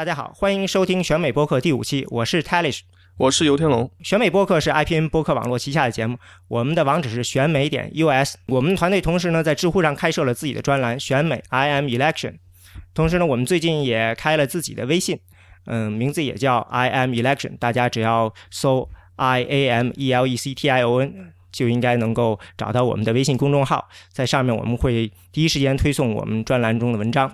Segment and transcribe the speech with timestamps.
[0.00, 2.80] 大家好，欢迎收听选美播客第五期，我是 Talish，
[3.18, 3.90] 我是游天龙。
[4.00, 6.16] 选美播客是 IPN 播客网络旗下的节目，
[6.48, 8.36] 我们的网址是选美点 US。
[8.46, 12.36] 我们团队同时呢在知乎上开设了自己的专栏选美 I am Election，
[12.94, 15.20] 同时呢我们最近也开了自己的微信，
[15.66, 21.34] 嗯，名字也叫 I am Election，大家只要搜 I A M E L E C T I O N。
[21.52, 27.28] 就应该能够找到我们的微信公众号，在上面我们会第一时间推送我们专栏中的文章。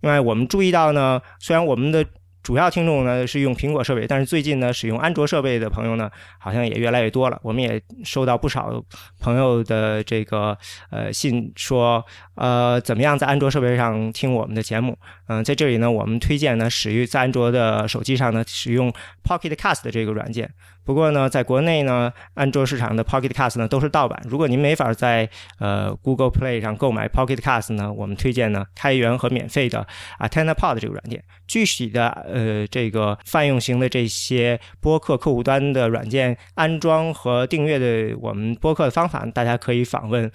[0.00, 2.04] 另外，我们注意到呢，虽然我们的
[2.42, 7.38] 主要听众呢是用苹果设备，但是最近呢使用安卓设备的朋友呢好像也越来越多了。
[7.42, 8.82] 我们也收到不少
[9.20, 10.56] 朋友的这个
[10.90, 12.02] 呃信，说
[12.36, 14.96] 呃怎么样在安卓设备上听我们的节目。
[15.28, 18.90] 嗯，在这里呢，我们推荐呢使用在安卓的手机上呢使用
[19.22, 20.50] Pocket Cast 这个软件。
[20.90, 24.20] 不过呢，在国内呢，安卓市场的 Pocket Cast 呢都是盗版。
[24.28, 29.86] 如果您没法在呃 Google Play 上购买 Pocket Cast 呢，我们推荐呢开源和免费的
[30.18, 31.22] AntennaPod 这个软件。
[31.46, 40.28] 具体的呃这个泛用型的这些播客客户端的软件安装和订阅的我们播客的方法，大家可以访问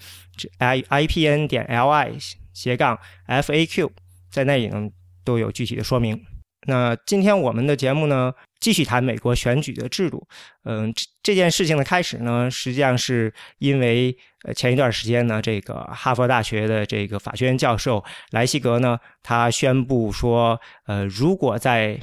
[0.56, 2.12] i i p n 点 l i
[2.54, 3.92] 斜杠 f a q，
[4.30, 4.88] 在那里呢
[5.22, 6.18] 都有具体的说明。
[6.66, 10.26] 那今天我们的节目呢，继续谈美国选举的制度。
[10.64, 22.00] 嗯，这件事情的开始呢，实际上是因为呃前一段时间呢，这个哈佛大学的这个法学院教授莱西格呢，他宣布说，呃，如果在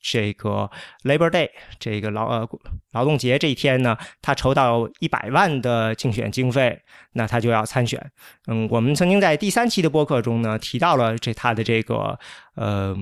[0.00, 0.70] 这个
[1.02, 2.48] Labor Day 这个劳呃
[2.92, 6.80] 劳动节这一天呢，他筹到一百万的竞选经费，
[7.14, 8.00] 那他就要参选。
[8.46, 12.18] 嗯，我们曾经在第三期的播客中呢，提到了这他的这个
[12.54, 12.96] 呃。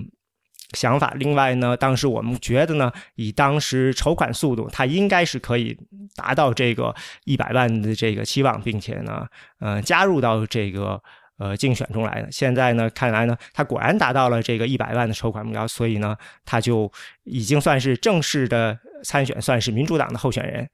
[0.75, 1.15] 想法。
[1.17, 5.77] 另外呢，当时我们觉得呢，以当时筹款速度，他应该是可以
[6.17, 6.95] 达到这个
[7.25, 9.27] 一百万的这个期望，并且呢，
[9.61, 11.01] 呃，加入到这个
[11.39, 12.29] 呃竞选中来的。
[12.31, 16.91] 现在呢，看来呢，他果然达到了这个一百万的筹款目标，所以呢，他就
[17.25, 20.69] 已经算是正式的参选，算是民主党的候选人。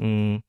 [0.00, 0.40] 嗯，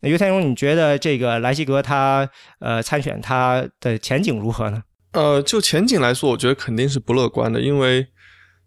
[0.00, 2.28] 那尤天荣，你觉得这个莱西格他
[2.58, 4.82] 呃参选他的前景如何呢？
[5.12, 8.08] 呃，就前景来说，我觉得肯定是不乐观的，因为。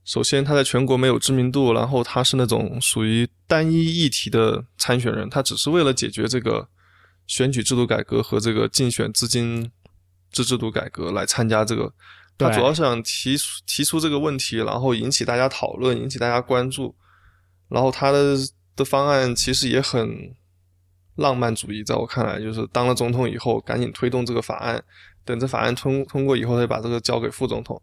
[0.07, 6.65] 首先，他在全国没有知名度，然后他是那种属于单一议题的参选人，他只是为了解决这个
[7.27, 9.69] 选举制度改革和这个竞选资金
[10.31, 11.93] 制制度改革来参加这个，
[12.37, 16.95] 他主要是想提出提出这个问题，然后引起大家讨论，引起大家关注，
[17.67, 18.37] 然后他的
[18.77, 20.33] 的方案其实也很
[21.15, 24.81] 浪漫主义，在我看来，就是当了总统以后赶紧推动这个法案，
[25.25, 27.81] 等这法案通通过以后再把这个交给副总统。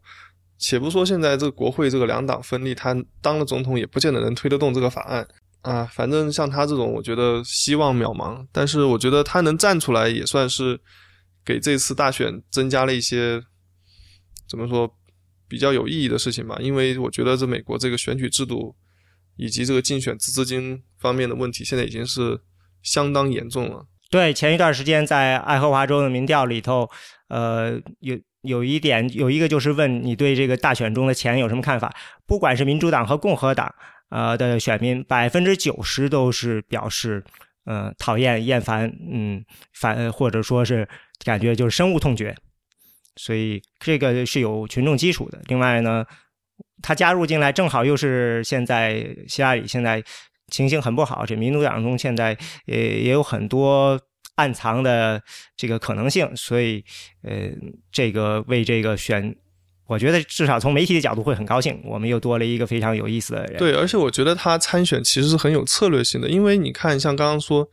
[0.67, 5.29] 且不说现在这个国会这个两党分立，他当了总统也不见得能推得动这个法案
[5.61, 5.85] 啊。
[5.85, 8.43] 反正像他这种，我觉得希望渺茫。
[8.51, 10.81] 但是我觉得他能站出来，也算是
[11.45, 13.43] 给这次大选增加了一些
[14.49, 14.91] 怎么说
[15.47, 16.57] 比较有意义的事情吧。
[16.59, 18.75] 因为我觉得这美国这个选举制度
[19.37, 22.41] 以及这个竞选资金方面的问题，现在已经是
[22.83, 23.87] 相当严重了。
[24.09, 26.89] 对，前一段时间在爱荷华州的民调里头，
[27.29, 28.19] 呃，有。
[28.45, 31.95] 有一点，有一个就是问你对这个大选中的钱有什么看法？
[32.27, 33.75] 不管是民主党和共和党，
[34.11, 37.25] 呃的选民，百分之九十都是表示，
[37.65, 40.89] 呃讨厌、厌烦，嗯，反或者说是
[41.25, 42.35] 感觉就是深恶痛绝。
[43.17, 45.41] 所以这个是有群众基础的。
[45.47, 46.05] 另外呢，
[46.83, 50.03] 他加入进来正好又是现在希拉里现在
[50.49, 54.01] 情形很不好，这民主党中现在也也有很多。
[54.37, 55.23] 暗藏的
[55.57, 56.85] 这个可能性，所以，
[57.23, 57.51] 呃，
[57.93, 59.37] 这个为这个选，
[59.87, 63.59] 我觉得至少从媒体的角度会很高兴，我们又多了一个非常有意思的人。
[63.59, 67.69] 对，而且我觉得他参选其实是很有策略性的，因为你看，像刚刚说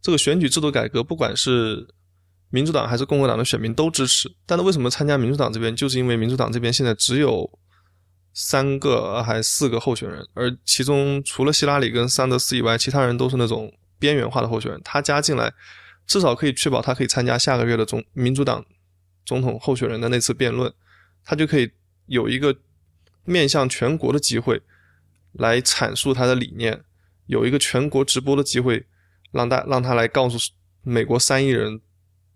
[0.00, 1.88] 这个选举制度改革，不管是
[2.50, 5.74] 民主党还是共和党的选民都支持，但是为什么参加民主党这边？
[5.74, 7.50] 就是因为民主党这边现在只有
[8.32, 15.52] 三个还四个候选人，而其中除了希拉里跟桑德斯以外，其他人都是那种边缘化的候选人，他加进来。
[16.06, 18.64] 至少可以确保他可以参加下个月的总民主党
[19.24, 20.72] 总统候选人的那次辩论，
[21.24, 21.70] 他就可以
[22.06, 22.56] 有一个
[23.24, 24.60] 面向全国的机会
[25.32, 26.84] 来阐述他的理念，
[27.26, 28.86] 有一个全国直播的机会，
[29.32, 30.38] 让大让他来告诉
[30.82, 31.80] 美国三亿人。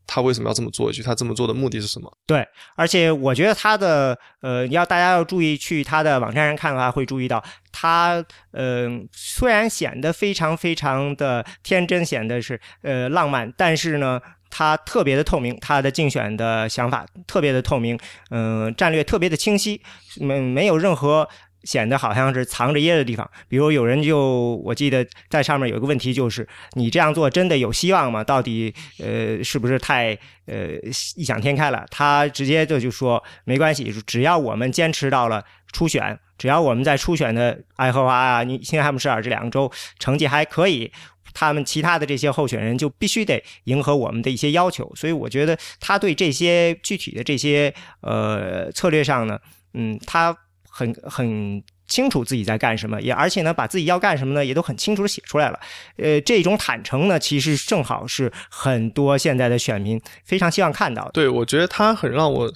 [0.09, 0.91] 他为什么要这么做？
[0.91, 2.11] 以及他这么做的目的是什么？
[2.27, 2.45] 对，
[2.75, 14.19] 而且我觉得他的呃，要大家要注意去他的网站上看的话，会注意到他呃，虽然显得非常非常的天真，显得是呃浪漫，但是呢，
[14.49, 17.99] 他特别的透明，他的竞选的想法特别的透明，
[18.31, 19.81] 嗯，战略特别的清晰，
[20.17, 21.29] 没没有任何。
[21.69, 28.25] 显得好像是藏着掖的地方，比如有人就我记得在上面有一个问题，就是你这样做真的有希望吗？
[28.25, 30.17] 到底呃是不是太
[30.47, 30.69] 呃
[31.15, 31.85] 异想天开了？
[31.91, 40.91] 他直接就就说没关系，只要我们坚持到了初选，只要我们在初选的爱荷华啊、新罕布什尔这两个州成绩还可以，
[41.35, 44.91] 他们其他的这些候选人就必须得迎合我们的一些要求。
[44.97, 49.39] 所以我觉得他对这些具体的这些呃策略上呢，
[49.75, 50.35] 嗯，他
[50.79, 51.65] 很很。
[51.89, 55.59] 清楚自己在干什么，也而且呢，把自己要干什么呢，也都很清楚的写出来了。
[55.97, 61.13] 呃，这种坦诚呢，其实正好是很多现在的选民非常希望看到的。
[61.13, 62.53] 对，我觉得他很让我，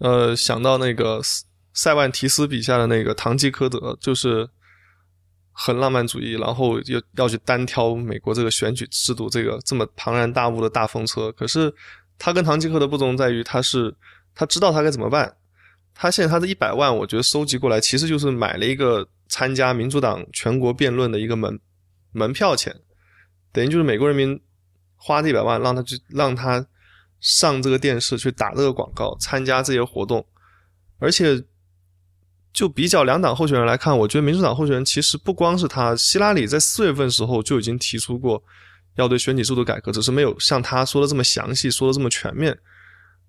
[0.00, 1.22] 呃，想到那个
[1.72, 4.46] 塞万提斯笔下的那个唐吉诃德，就是
[5.52, 11.32] 很浪漫主义，然后又要去单挑美国这个选举制度这个这么庞然大物的大风车。
[11.32, 11.72] 可是
[12.18, 13.96] 他跟唐吉诃德不同在于，他是
[14.34, 15.34] 他知道他该怎么办。
[16.02, 21.60] 他现在他的一百万，我觉得收集过来其实就是买了一个参加民主党全国辩论的一个门
[22.12, 22.74] 门票钱，
[23.52, 24.40] 等于就是美国人民
[24.96, 26.66] 花这一百万让他去让他
[27.20, 30.26] 上这个电视去打这个广告，参加这些活动，
[31.00, 31.44] 而且
[32.50, 38.42] 就比较两党候选人来看，我觉得民主党候选人其实不光是他，希拉里在四月份时候就已经提出过
[38.94, 42.58] 要对选举制度改革，只是没有像他说的这么详细，说的这么全面，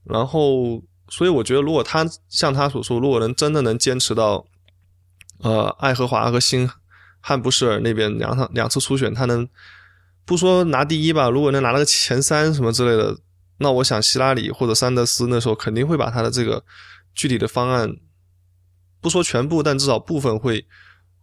[0.05, 0.81] 然后。
[1.13, 4.47] 所以我觉得，如果他像他所说，如果能真的能坚持到，
[5.39, 6.69] 呃，爱荷华和新
[7.19, 9.45] 汉布什尔那边两场两次初选，他能
[10.23, 11.29] 不说拿第一吧？
[11.29, 13.19] 如果能拿了个前三什么之类的，
[13.57, 16.63] 那我想希拉里或者桑德斯那时候肯定会把他的这个
[17.13, 17.93] 具体的方案，
[19.01, 20.65] 不说全部，但至少部分会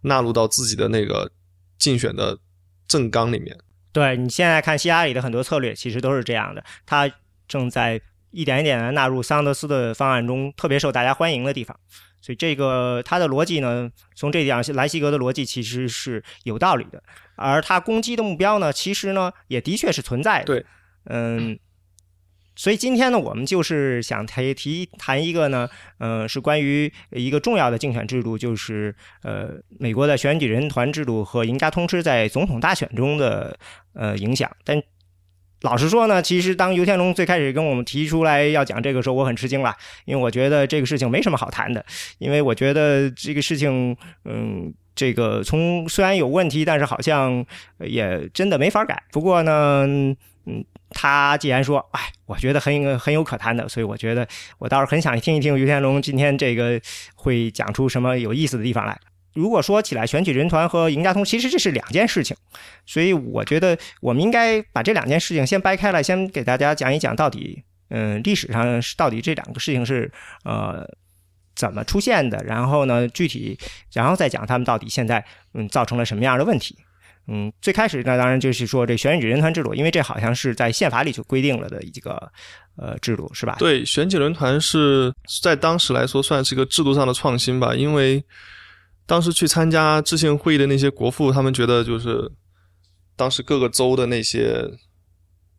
[0.03, 1.33] 纳入到自己的那个
[1.79, 2.39] 竞选的
[2.87, 3.59] 政纲里面。
[3.91, 7.11] 对你现在看希拉里的很多策略，其实都是这样的，他
[7.49, 7.99] 正在。
[8.31, 11.79] 一点一点的纳入桑德斯的方案中，特别受大家欢迎的地方，
[12.21, 17.03] 所以这个他的逻辑呢，从这点莱西格的逻辑其实是有道理的，
[17.37, 20.45] 而他攻击的目标呢，其实呢也的确是存在的。
[20.45, 20.67] 对，
[21.05, 21.59] 嗯，
[22.55, 33.59] 所以今天呢，我们就是想提提谈一个呢，呃，是关于一个重要的竞选制度，就是呃，美国的选举人团制度和赢家通吃在总统大选中的
[33.95, 34.83] 呃影响，但。
[35.63, 39.75] 老实说呢，其实当尤天龙最开始跟我们提出来要讲这个时候，我很吃惊了，
[40.05, 41.85] 因为我觉得这个事情没什么好谈的，
[42.19, 47.45] 因为我觉得这个事情，嗯，这个从虽然有问题，但是好像
[47.81, 49.03] 也真的没法改。
[49.11, 49.85] 不过呢，
[50.47, 54.27] 嗯，他既然说，哎，我觉得很很有可谈的，所以我觉得
[54.59, 56.81] 我倒是很想听一听尤天龙今天这个
[57.17, 58.97] 会讲出什么有意思的地方来。
[59.39, 62.37] 如果说起来，选举人团和赢家通，其实这是两件事情，
[62.85, 70.11] 所以我觉得我们应该把这两件事情先掰开了，先给大家讲一讲到底，嗯，历史上是到底这两个事情是
[70.45, 70.85] 呃
[71.55, 73.57] 怎么出现的，然后呢，具体，
[73.93, 75.25] 然后再讲他们到底现在
[75.55, 76.77] 嗯造成了什么样的问题。
[77.29, 82.33] 嗯，最开始呢，当然就是说这选举人团制度，因为这好像是在宪法里就规定了的一个
[82.77, 83.55] 呃制度，是吧？
[83.61, 88.21] 对，选举人团是在当时来说算是一个制度上的创新吧，因为。
[89.09, 92.31] 当时去参加制宪会议的那些国父，他们觉得就是
[93.17, 94.71] 当时各个州的那些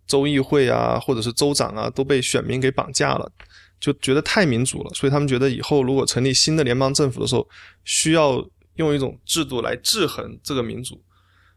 [0.05, 3.31] 州议会啊，或者是州长啊，都被选民给绑架了，
[3.79, 4.91] 就觉得太民主了。
[4.93, 7.49] 所以他们觉得以后如果成立新的联邦政府的时候，
[7.83, 11.01] 需要用一种制度来制衡这个民主。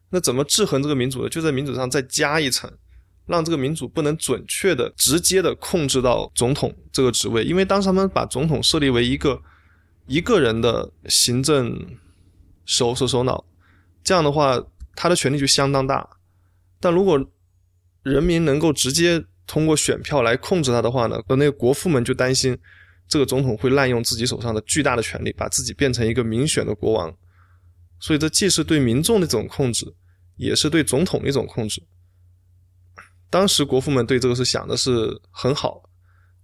[0.08, 1.28] 那怎么制衡这个民主呢？
[1.28, 2.72] 就在民主上再加一层，
[3.26, 9.38] 让这个民主不能准确的、直接的控制到总统这个职位，因为当时他们把总统设立为一个。
[10.06, 11.96] 一个人的行政
[12.64, 13.44] 手手手脑，
[14.02, 14.60] 这样的话，
[14.96, 16.08] 他的权力就相当大。
[16.80, 17.24] 但如果
[18.02, 22.58] 人民能够直接通过选票来控制他的话呢，那个国父们就担心
[23.06, 27.14] 这个总统会滥用自己手上的巨大的权力，把自己变成一个民选的国王。
[28.00, 29.94] 所以，这既是对民众的一种控制，
[30.36, 31.80] 也是对总统的一种控制。
[33.30, 35.84] 当时国父们对这个是想的是很好，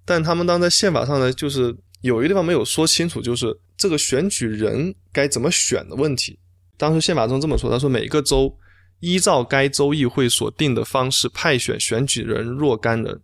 [0.05, 1.77] 但他们当在宪法上呢，就是。
[2.00, 6.38] 有一个地方没有说清楚，就是这个选举人该怎么选的问题。
[6.76, 8.57] 当时宪法中这么说，他说每个州
[9.00, 13.21] 依照该州议会所定的方式派选选举人若干人，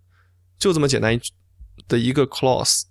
[0.58, 1.18] 就这么简单
[1.86, 2.82] 的一个 clause。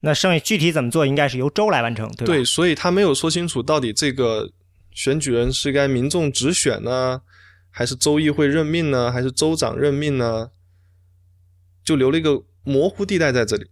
[0.00, 2.26] 那剩下具体怎么做，应该是由州来完成，对吧？
[2.26, 4.52] 对，所以他没有说清楚到底这个
[4.90, 7.22] 选举人是该民众直选呢，
[7.70, 10.50] 还是州议会任命呢，还是州长任命呢？
[11.84, 13.66] 就留了一个模糊地带在这里。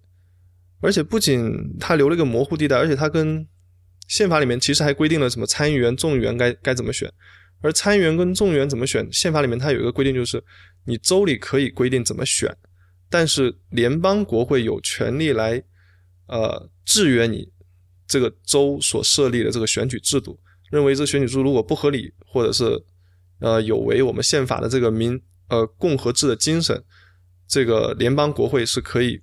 [0.81, 3.47] 而且不仅他留了一个模糊地带，而且他跟
[4.09, 7.13] 宪法里面其实还规定了什么参议员、众议员该该怎么选。
[7.63, 10.43] 而参议员跟众议员怎么选，宪法里面它有一个规定，就是
[10.87, 12.57] 你州里可以规定怎么选，
[13.11, 15.63] 但是联邦国会有权利来
[16.27, 17.47] 呃制约你
[18.07, 22.65] 这个州所设立的这个选举制度，认为这选举制度如果不合理，或者是
[23.41, 26.83] 呃有违我们宪法的这个民呃共和制的精神，
[27.47, 29.21] 这个联邦国会是可以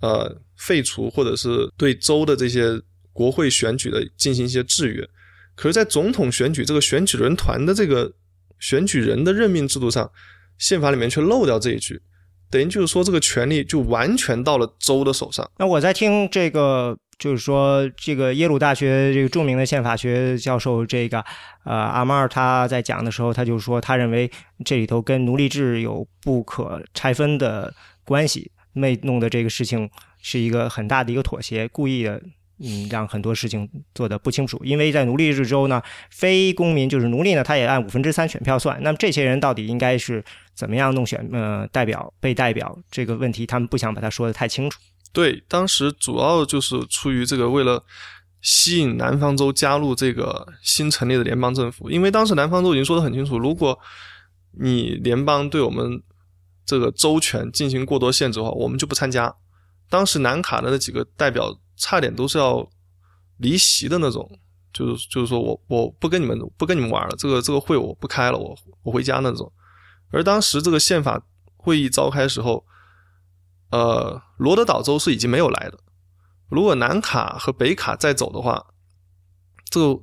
[0.00, 0.42] 呃。
[0.58, 2.80] 废除或者是对州的这些
[3.12, 5.06] 国会选举的进行一些制约。
[5.54, 8.10] 可是，在总统选举这个选举人团的这个
[8.58, 10.10] 选举人的任命制度上，
[10.56, 12.00] 宪法里面却漏掉这一句，
[12.50, 15.46] 等于就是说这个权利就完全到了州的手上。
[15.58, 16.96] 那我在听这个。
[17.18, 21.18] 就是说，这个耶鲁大学这个著名的宪法学教授这个
[21.64, 24.30] 呃阿马尔他在讲的时候，他就说，他认为
[24.66, 27.72] 这里头跟奴隶制有不可拆分的
[28.04, 29.90] 关系，那弄的这个事情
[30.22, 32.22] 是一个很大的一个妥协，故意的，
[32.58, 34.60] 嗯，让很多事情做的不清楚。
[34.64, 38.78] 因为在奴隶制州呢，非公民就是奴隶呢，他也按五分之三选票算。
[38.82, 44.78] 那么这些人到底应该是怎么样弄选呃代表被代表这个问题，他们不想把它说的太清楚。
[45.12, 47.82] 对，当时主要就是出于这个，为了
[48.42, 53.78] 吸引南方州加入这个新成立的联邦政府，因为当时南方州已经说得很清楚，如果
[54.58, 56.02] 你联邦对我们
[56.66, 59.34] 这个州权进行过多限制的话，我们就不参加。
[59.88, 62.68] 当时南卡的那几个代表差点都是要
[63.38, 64.28] 离席的那种，
[64.72, 69.50] 就是就是说我我不跟你们不跟你们玩了，这个这个会我不开了，我我回家那种。
[70.10, 71.22] 而当时这个宪法
[71.56, 72.66] 会议召开时候。
[73.70, 75.80] 呃，罗德岛州是已经没有来的。
[76.48, 78.64] 如果南卡和北卡再走的话，
[79.68, 80.02] 这个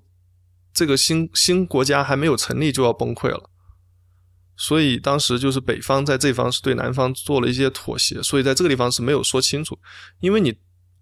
[0.74, 3.50] 这个新新国家还没有成立就要崩溃了。
[4.56, 9.78] 所以当时就是北方在这方是对南方做了一些妥协，所以在这个地方是没有说清楚。
[10.20, 10.56] 因为你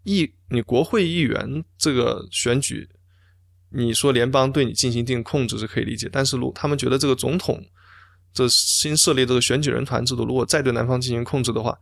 [0.03, 2.89] 议你国会议员这个选举，
[3.69, 7.63] 你说联邦对你进行一定控制是可以理解，但是如他们觉得这个总统
[8.33, 11.77] 这新设立这个选举人团制度，如果再对南方进行控制的话。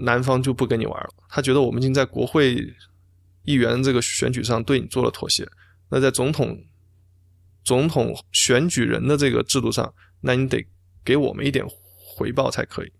[0.00, 2.54] 南方就不跟你玩了，他觉得我们已经在国会
[3.42, 5.44] 议员这个选举上对你做了妥协，
[5.90, 6.56] 那在总统
[7.64, 10.66] 总统选举人的这个制度上，那你得
[11.04, 11.64] 给我们一点
[11.96, 12.92] 回报才可以。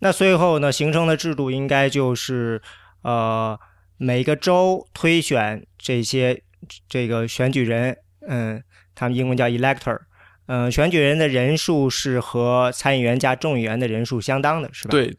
[0.00, 2.62] 那最后呢，形成的制度应该就是
[3.02, 3.58] 呃，
[3.96, 6.42] 每个州推选这些
[6.88, 7.98] 这个选举人，
[8.28, 8.62] 嗯，
[8.94, 9.98] 他们英文叫 elector，
[10.46, 14.90] 嗯，选举人的人数是和参议员加众议员的人数相当的，是吧？
[14.90, 15.16] 对。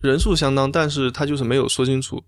[0.00, 2.22] 人数相当，但是他就是没有说清楚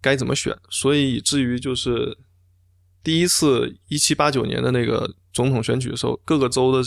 [0.00, 2.18] 该怎么选，所以以至于就是
[3.04, 6.82] 第一次一七八九年的那个总统选举的时候，各个州的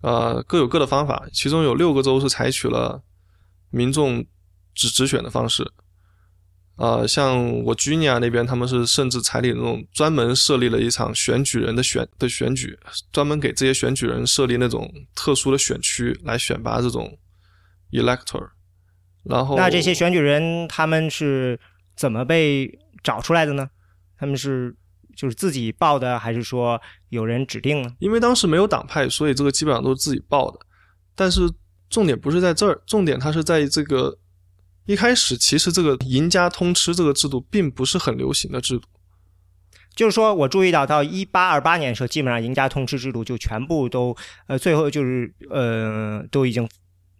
[0.00, 3.02] 呃各有各的方法，其中有六个州是采取了
[3.70, 4.24] 民众
[4.74, 5.68] 直直选的方式，
[6.76, 12.78] 呃，像我居尼亚那边，他们是甚至采取那种专门设立了一场选举人的选的选举，
[13.10, 17.18] 专门给这些选举人设立那种特殊的选区来选拔这种
[17.90, 18.50] elector。
[19.24, 21.58] 然后，那这些选举人他们是
[21.96, 23.68] 怎么被找出来的呢？
[24.16, 24.74] 他们是
[25.18, 27.90] 就是自己报的，还是说有人指定呢？
[27.98, 30.60] 因为当时没有党派，所以这个基本上都是自己报的。
[31.16, 31.40] 但是
[31.90, 34.16] 重点不是在这儿，重点它是在这个
[34.86, 38.86] 一开始，其实这个赢家通吃这个制度并不是很流行的制度。
[39.96, 46.68] 就是说我注意到，到一八二八年的时候，基本上赢家通吃制度就全部都呃，最后就是呃，都已经。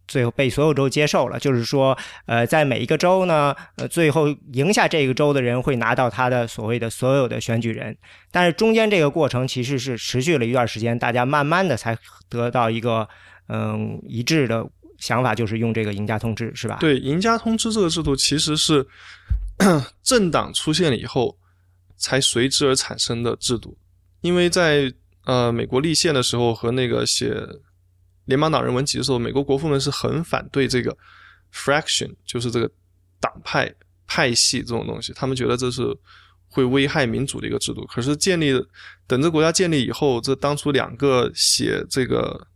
[0.09, 7.95] 最后被所有州接受了，就是说，呃，在每一个州呢，呃，最后赢下这个州的人会拿到他的所谓的所有的选举人，
[8.33, 11.97] 但是中间这个过程其实是持续了一段时间，大家慢慢的才
[12.31, 13.07] 得到一个
[13.49, 14.67] 嗯一致的
[14.99, 16.79] 想法，就是用这个赢家通知，是吧？
[16.81, 18.87] 对，赢家通知这个制度其实是
[20.03, 21.37] 政党出现了以后
[21.99, 23.77] 才随之而产生的制度，
[24.23, 24.91] 因为在
[25.27, 27.35] 呃美国立宪的时候和那个写。
[28.29, 30.95] 联邦党人文集的时候，美国国父们是很反对这个
[31.51, 32.71] fraction，就是这个
[33.19, 33.75] 党派
[34.07, 35.83] 派系这种东西，他们觉得这是
[36.47, 37.87] 会危害民主的一个制度。
[37.87, 38.53] 可是建立
[39.07, 42.47] 等这国家建立以后，这当初两个写这个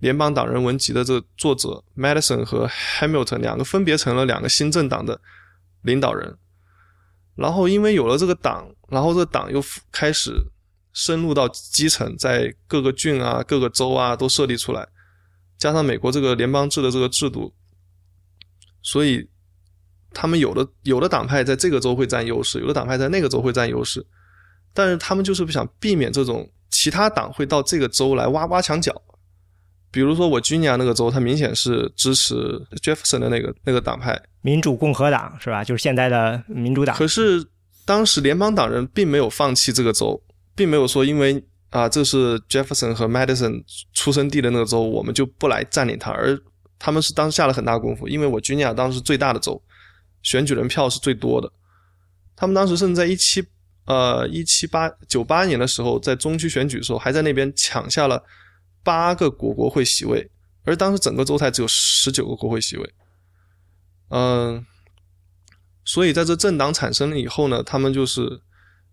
[0.00, 5.20] 联邦党人文集的这作者 Madison 和 Hamilton 两个分别成了两个新政党的
[5.82, 6.36] 领导人。
[7.36, 10.32] 然后因为有了这个党，然后这个党又开始。
[10.92, 14.86] 深入到基层，在各个郡啊、各个州啊都设立出来，
[15.58, 17.54] 加上美国这个联邦制的这个制度，
[18.82, 19.28] 所以
[20.12, 24.04] 他们有的有的党派在这个州会占优势，有的党派在那个州会占优势，
[24.74, 29.00] 但是他们就是不想避免这种其他党会到这个州来挖挖墙脚。
[29.92, 32.34] 比如说我军尼亚那个州，它明显是支持
[32.82, 35.62] Jefferson 的那个那个党派，民主共和党是吧？
[35.62, 36.96] 就是现在的民主党。
[36.96, 37.46] 可是
[37.84, 40.20] 当时联邦党人并没有放弃这个州。
[40.54, 46.10] 并没有说，因为啊，这是 Jefferson 和 Madison 出生地的那个州，我们就不来占领它。
[46.10, 46.38] 而
[46.78, 49.62] 他们是当时下了很大功夫，因为我居尼亚当时最大的州，
[50.22, 51.52] 选举人票是最多的。
[52.34, 53.44] 他们当时甚至在一七
[53.84, 58.24] 呃一七八九八年的时候，在中区选举的时候，还在那边抢下了
[58.82, 60.30] 八个国国会席位，
[60.64, 62.94] 而当时整个州才只有十九个国会席位。
[64.08, 64.64] 嗯，
[65.84, 68.40] 所以在这政党产生了以后呢，他们就是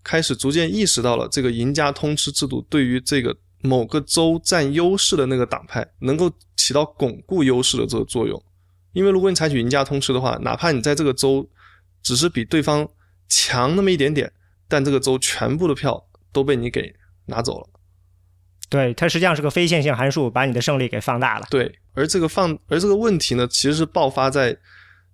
[0.07, 8.41] 开始逐渐意识到了这个赢家通吃制度对于这个某个州占优势的那个党派能够起到巩固优势的这个作用。
[8.93, 11.45] 因为如果你采取赢家通吃的话，哪怕你在这个州
[12.01, 12.87] 只是比对方
[13.27, 14.31] 强那么一点点，
[14.69, 16.95] 但这个州全部的票都被你给
[17.25, 17.67] 拿走了。
[18.69, 21.45] 对，它实际上是个非线性函数，把你的胜利给放大了。
[21.49, 24.57] 对，而这个放，而这个问题呢，其实是爆发在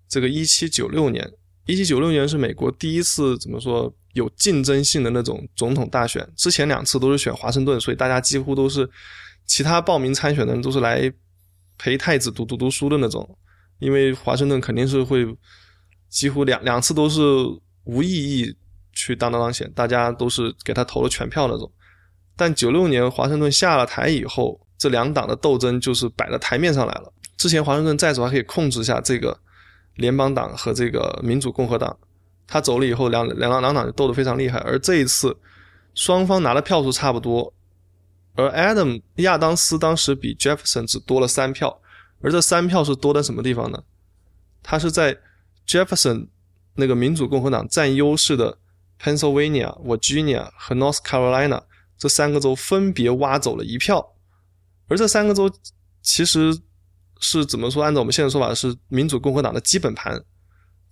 [0.08, 1.28] 这个一七九六年。
[1.66, 8.90] 一七九六年是美国第一次怎么说有竞争性的那种总统大选，之前两次都是选华盛顿，所以大家几乎都是
[9.46, 11.12] 其他报名参选的人都是来
[11.78, 13.38] 陪太子读读读书的那种，
[13.80, 15.26] 因为华盛顿肯定是会
[16.10, 17.22] 几乎两两次都是
[17.84, 18.56] 无意义
[18.94, 21.70] 去当当当选，大家都是给他投了全票那种。
[22.36, 27.12] 但九六年华盛顿下了台以后，这两党的斗争就是摆到台面上来了。
[27.36, 29.38] 之前华盛顿在手还可以控制一下这个
[29.96, 31.98] 联邦党和这个民主共和党，
[32.48, 34.60] 他走了以后，两两两党就斗得非常厉害。
[34.60, 35.38] 而这一次，
[35.94, 37.54] 双方拿的票数差不多，
[38.36, 41.82] 而 Adam 亚当斯当时比 Jefferson 只多了三票，
[42.22, 43.84] 而这三票是多在什么地方呢？
[44.62, 45.18] 他是在
[45.68, 46.28] Jefferson
[46.76, 48.58] 那个民主共和党占优势的
[49.02, 51.64] Pennsylvania、Virginia 和 North Carolina。
[51.96, 54.16] 这三个州分别挖走了一票，
[54.90, 55.50] 而这三个州
[56.02, 56.60] 其实
[57.22, 57.82] 是怎么说？
[57.82, 60.22] 按照我们现在说法，是民主共和党的基本盘，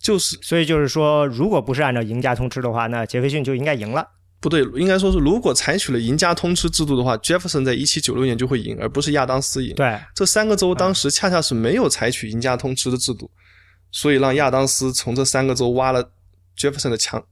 [0.02, 4.06] 就是所以就是说，如果不是按照赢家通吃的话，那杰斐逊就应该赢了。
[4.40, 9.76] 不对，应该说是如果采取了赢家通吃制度的话，Jefferson 在一七九六年就会赢，而不是亚当斯赢。
[9.76, 13.30] 对，这三个州当时恰恰是没有采取赢家通吃的制度，
[13.92, 16.12] 所以让亚当斯从这三个州挖了
[16.58, 17.24] Jefferson 的墙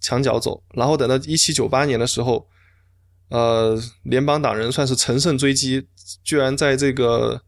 [0.00, 2.46] 墙角走，然后等到一七九八年的时候。
[3.28, 5.84] 呃，联邦党人算是乘胜追击，
[6.22, 7.42] 居然在这个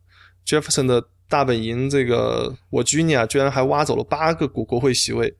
[0.45, 5.35] Jefferson 的大本营这个 Virginia，居然还挖走了八个国国会席位。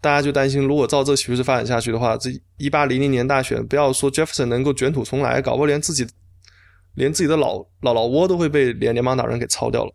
[0.00, 6.06] 大家就担心，如果照这趋势发展下去的话，这一八零零年大选，不要说 Jefferson 能够卷土重来，搞不好连自己
[6.94, 9.92] 连自己的老老老窝都会被联联邦党人给抄掉了。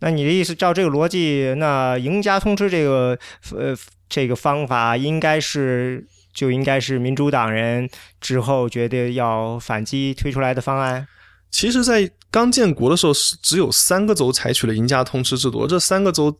[0.00, 3.18] 那你的意思，照这个逻辑，那赢家通吃这个
[3.54, 3.74] 呃
[4.08, 6.06] 这个方法，应该是？
[6.32, 11.04] 就应该是民主党人之后觉得要反击推出来的方案。
[11.50, 16.34] 其实，在刚建国的时候，是只有三个州采取了赢家通吃制度，这三个州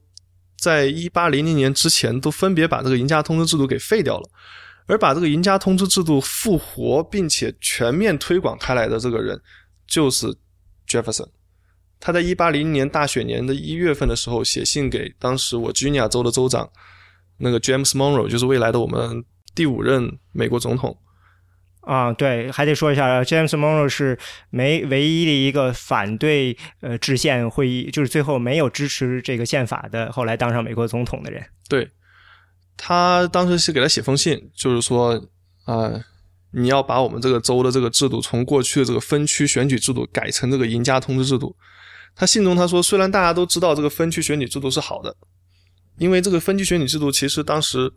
[0.59, 4.31] 在一八零零年之前都分别把这个赢家通吃制度给废掉了。
[4.87, 9.41] 而把这个赢家通吃制度复活并且全面推广开来的这个人，
[9.87, 10.27] 就是
[10.89, 11.29] Jefferson。
[12.01, 16.69] 他在一八零零年大选年的一月份的时候，写信给当时我吉尼亚州的州长
[17.39, 19.25] 那个 James Monroe，就是未来的我们。
[19.53, 20.97] 第五任美国总统
[21.81, 24.19] 啊，对，还得说一下，James Monroe 是
[24.51, 31.43] 没唯一的一个反对呃制宪会议，就是最后没有支持这个宪法的，后来当上美国总统的人。
[31.69, 31.89] 对，
[32.77, 35.13] 他当时是给他写封信，就是说
[35.65, 35.91] 啊，
[36.53, 41.57] 你要把我们这个州的这个制度从过去的这个分区选举制度改成这个赢家通知制度。
[42.15, 45.17] 他信中他说，虽然大家都知道这个分区选举制度是好的，
[45.97, 47.91] 因为这个分区选举制度其实当时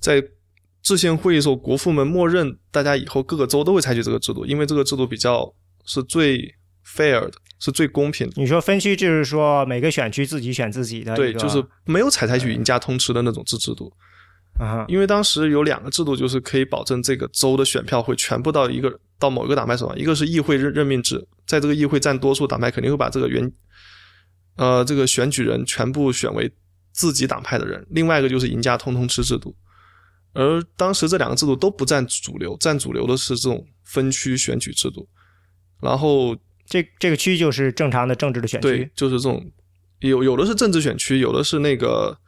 [0.00, 0.20] 在
[0.82, 5.52] 制宪会议时候，国父们默认大家以后各个州都会采取这个制度，因为这个制度比较
[5.84, 6.38] 是最
[6.86, 8.32] fair 的，是最公平的。
[8.36, 13.92] 你说分区就是说每个选区自己选自己的，对，就是没有采采取赢家通吃的那种制制度
[14.58, 14.86] 啊。
[14.88, 23.52] 因为当时有两个制度，就是可以保证这个州的选票会全部到一个到某一个党派手上，一个是议会任任命制，在这个议会占多数党派肯定会把这个原
[24.56, 26.50] 呃这个选举人全部选为
[26.92, 29.54] 自己党派的人，另外一个就是赢家通通吃制度。
[30.34, 35.08] 而当时这两个制度都不占主流，占主流的是这种分区选举制度。
[35.80, 36.36] 然后
[36.66, 39.50] 这这个区就是正常的政治的选区，对，就是这种
[40.00, 42.18] 有有的是政治选区，有的是那个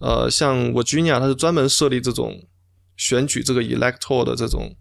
[0.00, 2.46] 呃，像我 i 尼亚，它是专门设立这种
[2.96, 4.74] 选举这个 electoral 的这种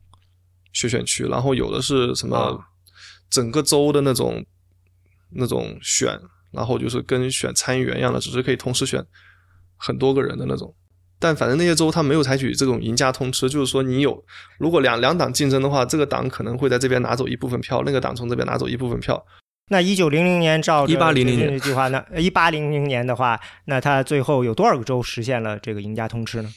[0.73, 2.59] 选选区，然后有的是什么
[3.29, 4.45] 整个州的那种
[5.29, 6.19] 那种选，
[6.51, 9.05] 然后就是跟选参议员一样的，只是可以同时选
[9.77, 10.73] 很多个人的那种。
[11.19, 14.23] 但反正那些州他没有采取这种赢家通吃，就是说你有
[14.59, 19.25] 如果两两党竞争的话，这个党可能会在这边拿走一部分票，那个党从这边拿走一部分票。
[19.69, 26.49] 那一九零零年照一八零零年计划，那一八零零年的话，那他最后有多少个州实现了这个赢家通吃呢？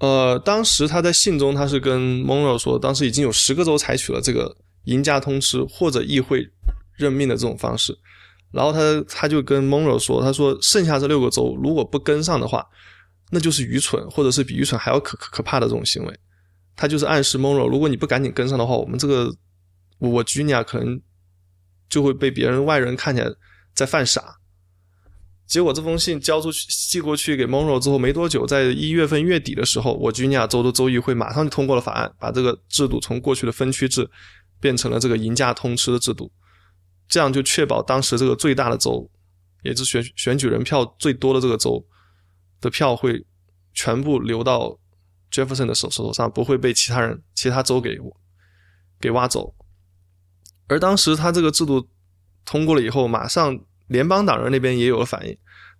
[0.00, 6.46] 呃，当时他在信中他是跟 Monroe 说，当时已经有十个州采取了这个赢家通吃或者议会
[6.96, 7.98] 任命的这种方式，
[8.52, 12.66] 然后他他就跟 Monroe 说，他说剩下这六个州如果不跟上的话。
[13.30, 16.20] 那就是愚蠢，或者是比愚蠢还要可可可怕的这种行为。
[16.74, 19.34] 他就是暗示 Monroe，如果你不赶紧跟上的话，我们这个
[19.98, 21.00] 我 Junior 可能
[21.88, 23.28] 就会被别人外人看起来
[23.74, 24.36] 在犯傻。
[25.46, 34.08] 结果这封信交出去寄过去给 Monroe 之后没多久，在一月份月底的时候，我居尼亚州的州议会马上就通过了法案，把这个制度从过去的分区制
[34.60, 36.30] 变成了这个赢家通吃的制度，
[37.08, 39.10] 这样就确保当时这个最大的州，
[39.62, 41.82] 也是选选举人票最多的这个州
[42.60, 43.24] 的票会
[43.72, 44.78] 全部流到
[45.30, 47.98] Jefferson 的手手上，不会被其他人其他州给
[49.00, 49.54] 给挖走。
[50.66, 51.88] 而当时他这个制度
[52.44, 53.58] 通过了以后，马上。
[53.88, 55.34] 联邦党人那边也有了反应。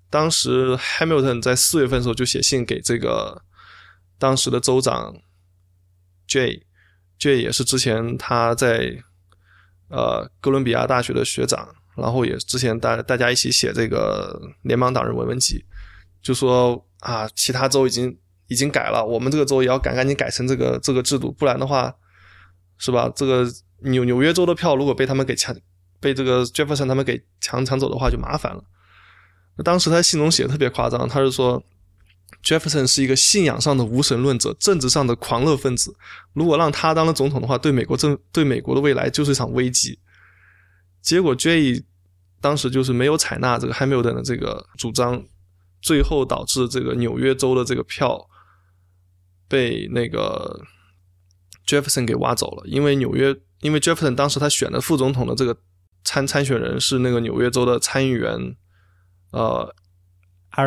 [0.09, 3.43] 当时 Hamilton 在四月份的时候就写信给这个
[4.19, 5.15] 当时的州长
[6.27, 8.97] J，J 也是之前他在
[9.91, 15.63] 呃哥伦比亚大学的学长，然后也之前大大家一起写这个联邦党人文文集，
[16.23, 18.17] 就说啊，其他州已经
[18.49, 21.95] 已经改了，我们这个州也要赶赶紧改成这个这个制度，不然的话，
[22.79, 23.11] 是吧？
[23.15, 23.47] 这个
[23.85, 25.57] 纽纽约州的票如果被他们给抢。
[26.01, 28.63] 被这个 Jefferson 他们给抢抢走的话就麻烦了。
[29.65, 31.61] 当时他信中写的特别夸张，他是说
[32.45, 35.93] Jefferson 是一个信仰上的无神论者，政治上的狂热分子。
[36.35, 39.99] 如果让他当了总统的话，对美国政对美国的未来就是一场危机。
[41.03, 41.83] 结果 Jay
[42.41, 45.21] 当时就是没有采纳这个 Hamilton 的这个主张，
[45.81, 48.29] 最后导致这个纽约州的这个票
[49.49, 50.61] 被那个
[51.67, 52.67] Jefferson 给挖走了。
[52.67, 55.57] 因为纽约，因为 Jefferson 当时他选的副总统的这个。
[56.05, 58.57] 参参选人是那个纽约州的参议员，
[59.33, 59.75] 呃，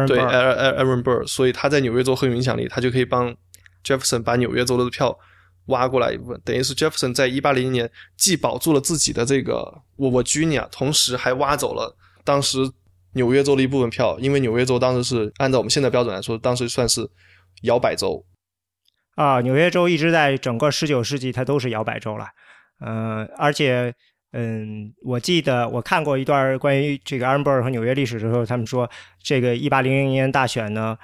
[0.06, 3.36] 对，Aaron Burr，所以他在纽约州很有影响力，他就可以帮
[3.84, 5.18] Jefferson 把纽约州的票
[5.68, 12.70] 挖过来一部分，等于是 Jefferson 在一八零零年既保住了自己的这个我我 Junior，同时还挖走了当时
[13.14, 17.10] 纽约州的一部分票，因为纽约州当时是按照我们现在标准来说，当时算是
[17.64, 18.26] 摇摆州
[19.16, 22.28] 啊，纽约州一直在整个十九世纪它都是摇摆州了，
[22.86, 23.94] 嗯，而且。
[24.34, 28.90] 嗯，我记得我看过一段关于这个阿伦伯尔和纽约历史的时候，他们说
[29.22, 30.98] 这个一八零零年大选呢，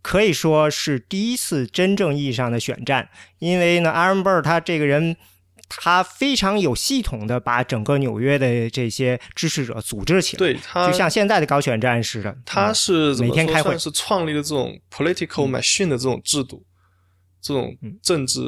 [0.00, 3.10] 可以说是第一次真正意义上的选战，
[3.40, 5.14] 因为呢，阿伦伯尔他这个人，
[5.80, 16.64] 他非常有系统的把整个纽约的这些支持者组织起来，对他就像现在的高选战似的，他是每天开会，是创立了这种 political machine 的这种制度，
[17.40, 18.40] 这种政治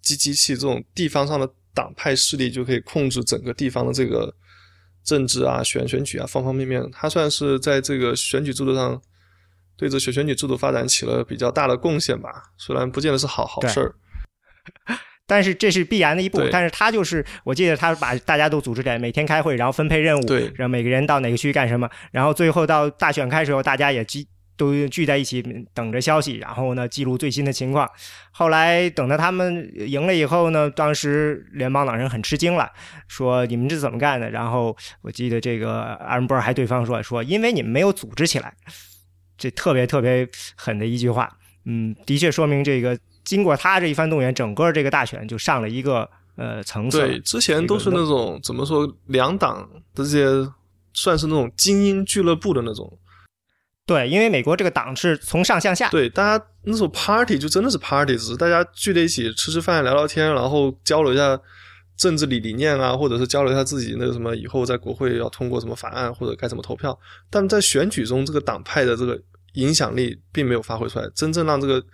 [0.00, 1.48] 机机器，这种地方上的。
[1.74, 4.30] 党派势力就可以控制整个地方的这个
[5.02, 6.86] 政治啊、选选举啊方方面面。
[6.92, 9.00] 他算是在这个选举制度上
[9.74, 12.30] 对这选选举制度发展起了比较大的贡献吧。
[12.58, 13.94] 虽然不见得是好好事儿，
[15.32, 16.46] 但是这是必然的一步。
[16.52, 24.28] 但是他就是，我记得他把大家都组织起来，每天开会，然后分配任务，对，让每个人到哪个区干什么，然后最后到大选开始后，大家也集。
[24.54, 25.42] 都聚在一起
[25.74, 27.88] 等着消息，然后呢记录最新的情况。
[28.30, 32.70] 后来等到他们赢了以后呢，当时联邦党人很吃惊了，
[33.08, 34.30] 说你们这怎么干的？
[34.30, 38.52] 然后我记得这个阿伦伯尔还对方说说，因为你们没有组织起来，
[39.36, 41.38] 这特别特别狠的一句话。
[41.64, 46.98] 嗯，的确说明这个经过他这一番动员，整个这个大选就上了一个呃层次。
[46.98, 50.26] 对，之前都是那种怎么说两党的这些
[50.92, 52.98] 算是那种精英俱乐部的那种。
[53.84, 55.88] 对，因为美国这个党是从上向下。
[55.88, 61.38] 对，大家那时候 party 就真的是 party，只是大家聚在一起吃吃饭、聊聊天，然后交流一下
[61.96, 66.96] 政治理理念啊，或者是交流一下自己那个什么以后在国会要通过什么法案或者该怎么投票。
[67.28, 69.20] 但在选举中，这个党派的这个
[69.54, 71.10] 影响力并没有发挥出来。
[71.12, 71.84] 真正让这个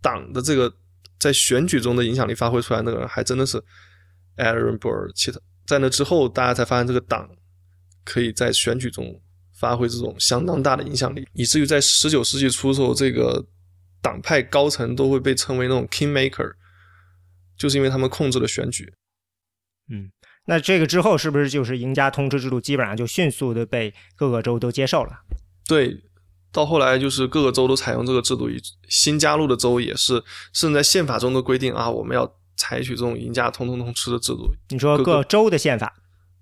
[0.00, 0.72] 党的这个
[1.18, 3.62] 在选举中的影响力发挥出来，那个人还真的是
[4.36, 5.12] Aaron Burr。
[5.14, 7.28] 其他在那之后，大家才发现这个党
[8.04, 9.20] 可以在选举中。
[9.60, 13.44] 发挥这种相当大的影响力，以至于在十九世纪初的时候，这个
[14.00, 16.52] 党派高层都会被称为那种 king maker，
[17.56, 18.94] 就是因为他们控制了选举。
[19.90, 20.12] 嗯，
[20.46, 25.22] 那这个之后是不是就是赢家通吃制度，基本上就迅速的被各个州都接受了？
[25.66, 26.04] 对，
[26.50, 28.48] 到后来就是各个州都采用这个制度，
[28.88, 34.50] 新加入的州也是，甚至在宪法中都规定啊，我们要采取这种赢家通通通吃的制度。
[34.70, 35.94] 你说各州的宪法？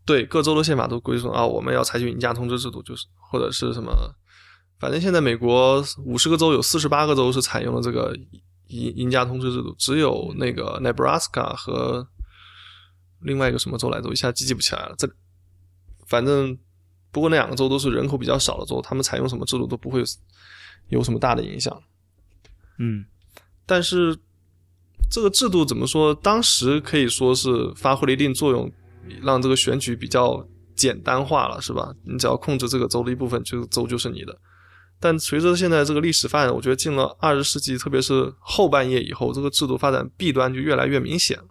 [0.05, 3.92] 对各州的宪法都规定啊，我们要采取赢家通吃制度，就是或者是什么，
[4.79, 8.16] 反正现在美国五十个州有四十八个州是采用了这个
[8.69, 12.07] 赢赢家通吃制度，只有那个 Nebraska 和
[13.21, 14.95] 另外一个什么州来着，一下记记不起来了。
[14.97, 15.11] 这
[16.07, 16.57] 反正
[17.17, 20.05] 不过那两个州都是人口比较少的州，他们采用什么制度都不会
[20.91, 21.83] 有什么大的影响。
[22.79, 23.07] 嗯，
[23.65, 24.15] 但是
[25.11, 28.71] 这个制度怎么说，当时可以说是发挥了一定作用。
[29.23, 31.95] 让这个选举比较简单化了，是吧？
[32.03, 34.37] 你只要控制这个州的一部分，这个州就是你的。
[34.99, 41.45] 但随着现在这个历史发展，我觉得进了二十世纪，特别是后半叶以后，这个制度发展弊端就越来越明显了。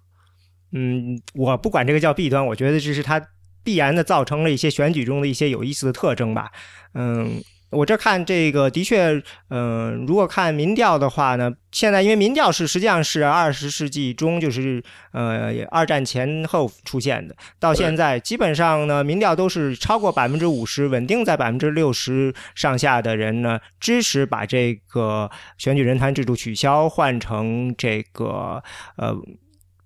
[0.74, 3.26] 嗯，我不管这个叫弊端，我觉得这是它
[3.66, 6.52] 必然的造成了一些选举中的一些有意思的特征吧。
[6.94, 28.64] 嗯，我这看这个的确，嗯、如果看民调的话呢，现在因为民调是实际上是二十世纪中，就是呃二战前后出现的，到现在基本上呢，民调都是超过百分之五十，稳定在百分之六十上下的人呢支持把这个选举人团制度取消，换成这个
[28.96, 29.18] 呃。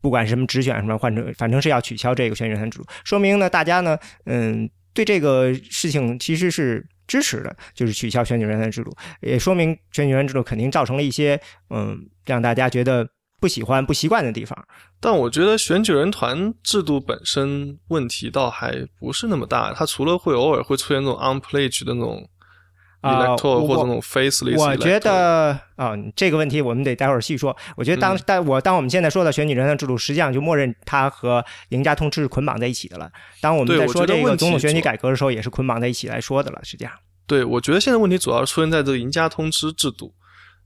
[0.01, 2.79] 不管什么直选什么，换成反正是要取消这个选举人团制。
[2.79, 13.07] 度，说明呢，大家呢，嗯，对这个事情其实是支持的，就是取消选举人团制度，也说明选举人制度肯定造成了一些嗯让大家觉得
[13.39, 14.67] 不喜欢、不习惯的地方。
[14.99, 22.29] 但我觉得选举人团制度本身问题倒还不是那么大，它除了会偶尔会出现那种 unpledged 的那种
[23.01, 27.55] 啊或者那种 faceless，我觉得啊、这个问题我们得待会儿细说。
[27.77, 33.09] 我觉得当嗯但我当我们现在说到选举人团制度，实际上就默认它和赢家通吃是捆绑在一起的了。
[33.39, 36.59] 当我们在说这个总统选举改革的时候，也是捆绑在一起来说的了。
[36.63, 36.93] 实际上，
[37.25, 40.13] 对，我觉得现在问题主要出现在这个赢家通吃制度，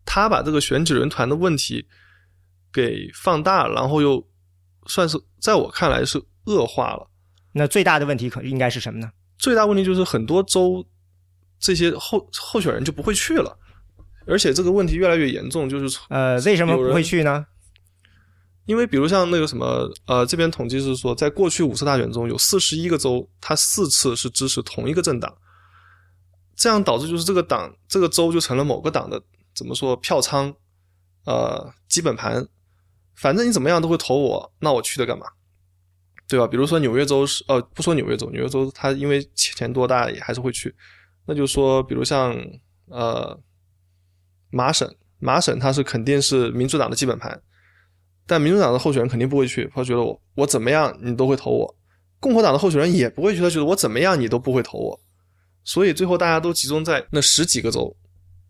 [0.04, 1.86] 他把这个选举人团的问题
[2.74, 4.26] 给放大，然后又
[4.88, 7.10] 算是在我看来是恶化了。
[7.52, 9.12] 那最大的问题可应该是什么呢？
[9.38, 10.84] 最大问题就是很多州
[11.64, 13.58] 这些候候选人就不会去了，
[14.28, 17.46] 而且这个问题越来越严重，就是呃，为什么不会去呢？
[18.66, 25.34] 因为比如像那个什么，呃，这边统计是说，在过去五次大选中，有四十一个州，它四次是支持同一个政党，
[26.54, 29.24] 这样导致就是这个党这个州就成了某个党的
[29.56, 30.54] 怎么说票仓，
[31.26, 32.46] 呃，基本盘，
[33.16, 35.28] 反正你怎么样都会投我，那我去的干嘛？
[36.28, 36.46] 对吧？
[36.46, 40.74] 比如说纽约州是，呃，不说纽约州，纽约州它因为钱多大也还是会去，
[41.26, 42.36] 那就说比如像
[42.88, 43.40] 呃
[44.50, 47.42] 麻省，麻省它是肯定是民主党的基本盘。
[48.26, 51.76] 但民主党的候选人肯定不会去，他觉得我我怎么样你都会投我。
[52.22, 55.00] 共和党的候选人也不会去，他觉得我怎么样你都不会投我。
[55.66, 57.94] 所以最后大家都集中在那十几个州，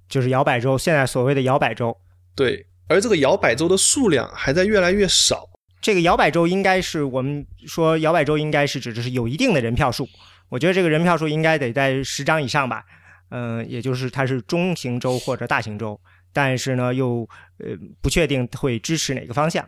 [0.07, 1.95] 就是摇摆州，现在所谓的摇摆州。
[2.35, 5.49] 对，而这个摇摆州的数量还在越来越少。
[5.81, 10.07] 这个摇摆州应该是我们说摇摆州应该是指的是有一定的人票数，
[10.53, 12.85] 我觉得这个人票数应该得在十张以上吧，
[13.31, 15.99] 嗯、也就是它是中型州或者大型州，
[16.31, 19.67] 但是呢又呃不确定会支持哪个方向。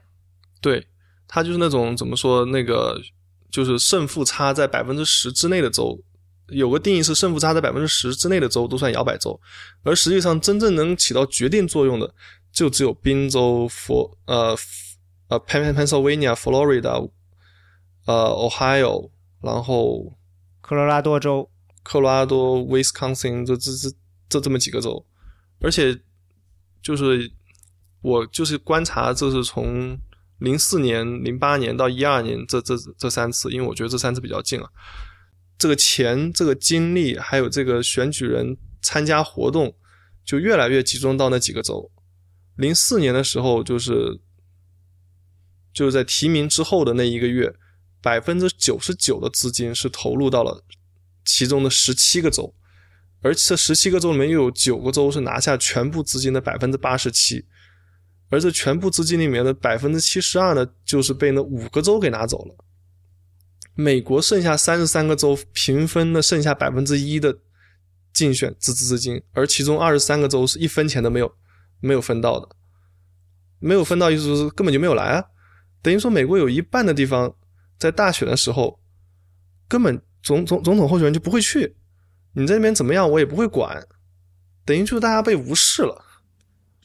[0.61, 0.85] 对，
[1.27, 3.01] 它就是那种怎么说，那个
[3.49, 5.99] 就是胜负差在百分之十之内的州，
[6.49, 9.41] 有个定义是胜负差在百分之十之内的州都算摇摆州，
[9.81, 12.13] 而实际上真正能起到决定作用的，
[12.51, 14.55] 就只有宾州、佛呃
[15.29, 17.09] 呃，pen Pennsylvania、Florida、
[18.05, 19.09] 呃 Ohio，
[19.41, 20.13] 然后
[20.65, 21.47] 科罗拉多州，
[21.83, 23.95] 科罗拉多、Wisconsin 这这这
[24.27, 25.05] 这这么几个州，
[25.59, 25.95] 而且
[26.81, 27.31] 就是
[28.01, 29.95] 我就是观察，这是从
[30.39, 34.67] 零四年、零八年到一二年这这这三次，因为我觉得这三次比较近啊。
[35.59, 39.71] 这个钱、这个精力，还有这个选举人参加活动，
[40.25, 41.91] 就越来越集中到那几个州。
[42.55, 44.19] 零四年的时候，就是
[45.71, 47.55] 就是在提名之后的那一个月，
[48.05, 50.63] 百分之九十九的资金是投入到了
[51.23, 52.53] 其中的十七个州，
[53.23, 57.43] 而这十七个州里面又有九个州是拿下全部资金的百分之八十七，
[58.29, 62.55] 而这全部资金里面的百分之七十二呢，就是被那五个州给拿走了。
[63.73, 67.35] 美国剩下三十三个州平分了剩下百分之一的
[68.13, 71.33] 竞选资资资金，而其中二十三个州是一分钱都没有
[71.79, 72.47] 没有分到的，
[73.57, 75.25] 没有分到意思就是根本就没有来啊，
[75.81, 77.35] 等于说美国有一半的地方
[77.77, 78.79] 在大选的时候
[79.67, 81.75] 根本总总总统候选人就不会去，
[82.33, 83.85] 你在那边怎么样我也不会管，
[84.65, 86.03] 等于就是大家被无视了。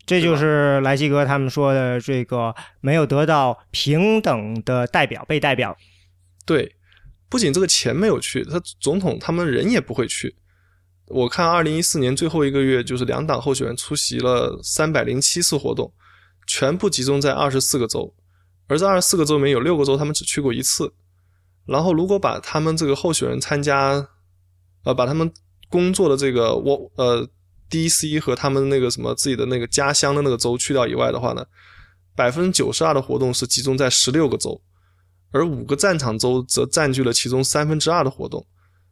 [0.07, 5.77] 这就是莱西哥他们说的这个没有得到平等的代表被代表。
[6.45, 6.75] 对，
[7.29, 10.35] 不仅这个钱没有去，他总统他们人也不会去。
[11.07, 15.93] 我看二零一四年最后一个月，就是两党候选人出席了三百零七次活动，
[16.47, 18.13] 全部集中在二十四个州，
[18.71, 20.93] 而这二十四个州里面有六个州他们只去过一次。
[21.67, 24.07] 然后如果把他们这个候选人参加，
[24.85, 25.31] 呃，把他们
[25.69, 27.29] 工作的这个我呃
[27.69, 31.45] DC 和他们那个什么自己的那个家乡的那个州去掉以外的话呢，
[32.15, 34.61] 百分之九十二的活动是集中在十六个州。
[35.33, 38.47] 而五个战场州则占据了其中三分之二的活动。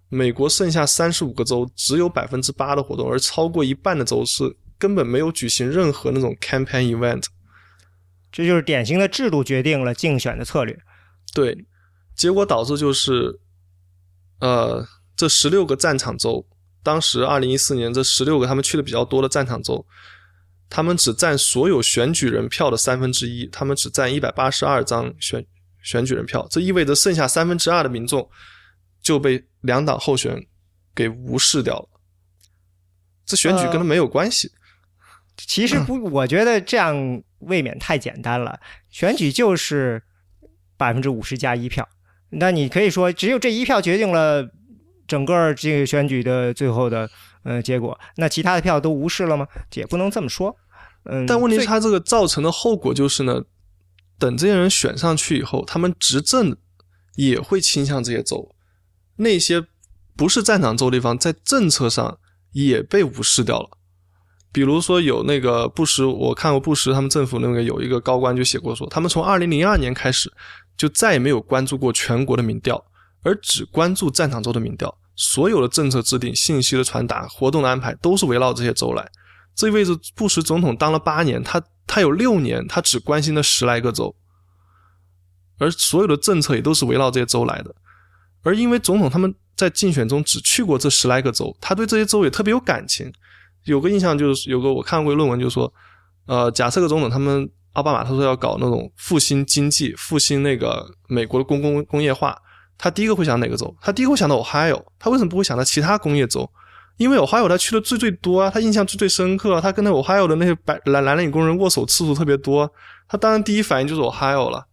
[0.08, 7.24] 美国剩下三十五个州只有百分之八的活动，而超过一半的州是根本没有举行任何那种 campaign event。
[8.30, 10.78] 这就是典型的制度决定了竞选的策略。
[11.34, 11.66] 对，
[12.14, 13.40] 结果导致就是，
[14.40, 14.86] 呃，
[15.16, 16.46] 这十六个战场州，
[16.82, 19.84] 当时二零一四年这十六个他们去的比较多的战场州，
[20.68, 25.46] 他们只占所有选举人票的三分之一，他们只占一百八十二张选。
[25.80, 28.28] 选举人票，这意味着剩下三分之二的民众
[29.00, 30.46] 就被两党候选人
[30.94, 31.88] 给无视掉了。
[33.24, 34.50] 这选举跟他没有关系。
[35.36, 38.58] 其实不，我觉得这样未免太简单了。
[38.90, 40.02] 选举就是
[40.76, 41.88] 百分之五十加一票，
[42.30, 44.48] 那你可以说只有这一票决定了
[45.06, 47.08] 整个这个选举的最后的
[47.42, 49.46] 呃结果，那其他的票都无视了吗？
[49.74, 50.56] 也不能这么说。
[51.04, 53.42] 嗯，但问题是，他这个造成的后果就是呢，
[54.18, 56.56] 等这些人选上去以后，他们执政
[57.16, 58.54] 也会倾向这些州，
[59.16, 59.64] 那些
[60.16, 62.18] 不是战场州地方，在政策上
[62.52, 63.77] 也被无视掉了。
[64.50, 70.32] 比如说有那个布什，我看过布什他们政府那个有一个高官就写过说，他们从二零零二年开始
[70.76, 72.82] 就再也没有关注过全国的民调，
[73.22, 79.06] 而只关注战场州的民调，所有的政策制定、信息的传达、活动的安排都是围绕这些州来。
[79.54, 84.16] 这意味着布什总统当了八年，他他有六年他只关心了十来个州，
[85.58, 87.74] 而所有的政策也都是围绕这些州来的。
[88.42, 93.12] 而因为总统他们在竞选中只去过这十来个州，他对这些州也特别有感情。
[93.64, 95.72] 有个印象就是有个我看过论文，就是说，
[96.26, 102.36] 呃，假设个总统他们奥巴马他说要搞那种复兴经济、复兴那个美国的公共工业化，
[102.76, 103.74] 他第一个会想哪个州？
[103.80, 106.50] 他第一个会想到 Ohio，他为什么不会想到其他工业州？
[106.96, 112.68] 因为 Ohio 他去的最最多啊，他印象最最深刻啊，他跟那 Ohio 的那些白蓝蓝领工人握手次数特别多，
[113.06, 114.66] 他当然第一反应就是 Ohio 了。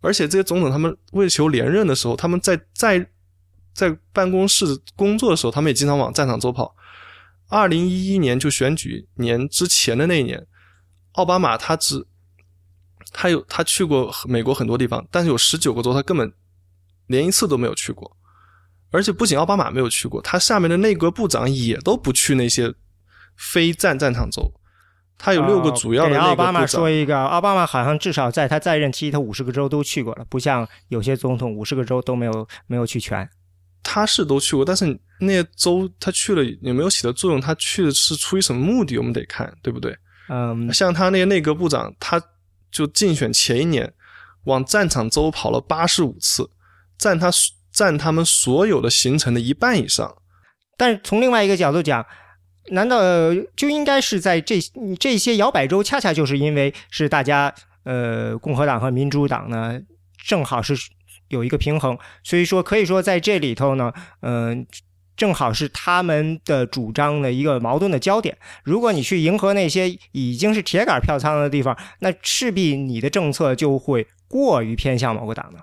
[0.00, 3.04] 而且这些总统他们为求连任的时候，他们在在
[3.74, 6.72] 在办公室工作的时候，他们也经常往战场州跑。
[7.48, 10.46] 二零一一年就选举年之前的那一年，
[11.12, 12.06] 奥巴马他只
[13.12, 16.32] 他有他去过美国很多地方，但是有十九个州他根本
[17.06, 18.16] 连一次都没有去过。
[18.90, 22.72] 而且不仅奥巴马没有去过，他下面的内阁部长也都不去那些
[23.36, 24.52] 非战战场州。
[25.18, 26.32] 他有六个主要的内阁部长。
[26.32, 33.28] 奥巴马说一个，奥巴马好像至少在他在任期，他五十个州都去过了，不像有些总统五十个州都没有没有去全。
[33.82, 37.40] 他是都去过，但是那些州他去了有没有起到作用？
[37.40, 38.98] 他去的是出于什么目的？
[38.98, 39.96] 我们得看，对不对？
[40.28, 42.22] 嗯，像他那些内阁部长，他
[42.70, 43.92] 就竞选前一年
[44.44, 46.50] 往战场州跑了八十五次，
[46.98, 47.30] 占他。
[47.70, 50.16] 占他们所有的行程的一半以上，
[50.76, 52.04] 但是从另外一个角度讲，
[52.70, 52.98] 难道
[53.54, 54.58] 就应该是在这
[54.98, 59.78] 这些摇摆州，恰恰就是因为是大家呃共和党和民主党呢，
[60.26, 60.74] 正好是
[61.28, 64.66] 有一个平衡，所以说可以说在这里头呢，嗯，
[65.16, 68.36] 正好是他们的主张的一个矛盾的焦点。
[68.64, 75.60] 如果你去迎合那些已经是铁杆票仓的地方，那势必你的政策就会过于偏向某个党的。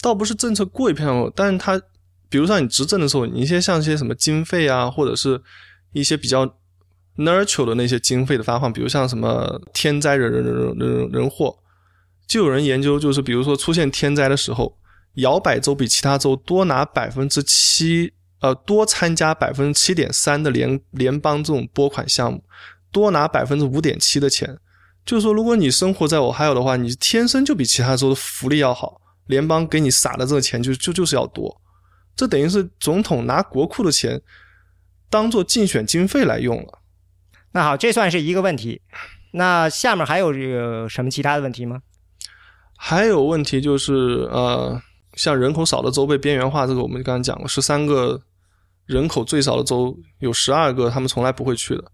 [0.00, 1.80] 倒不是政策过于偏向，但是它，
[2.28, 5.40] 比如说你执政的时候，你一些像一些什么经费啊，或者是
[5.92, 6.44] 一些比较
[7.16, 11.56] nurture 的那些经费的发放，比如像什么天灾人人人人人祸，
[12.26, 14.76] 就有人研究，就是比如说出现天灾的时候，
[15.14, 22.42] 摇摆州比其他州多拿百分之七，呃，多参加百分之七点三的联联邦这种拨款项目，
[22.90, 24.58] 多拿百分之五点七的钱，
[25.04, 29.00] 就是说，如果你生活在我还有的话，你天生就比其他州的福利要好。
[29.26, 31.60] 联邦给你撒的这个钱就就就是要多，
[32.16, 34.20] 这等于是总统拿国库的钱
[35.08, 36.80] 当做竞选经费来用了。
[37.52, 38.82] 那好，这算是一个问题。
[39.34, 41.80] 那下面还有这个什么其他的问题吗？
[42.84, 44.82] 还有问题就是呃，
[45.14, 48.20] 像人口少的州被边缘化，这个我们刚才讲了，十三个
[48.86, 51.84] 人口最少的州有十二个他们从来不会去的。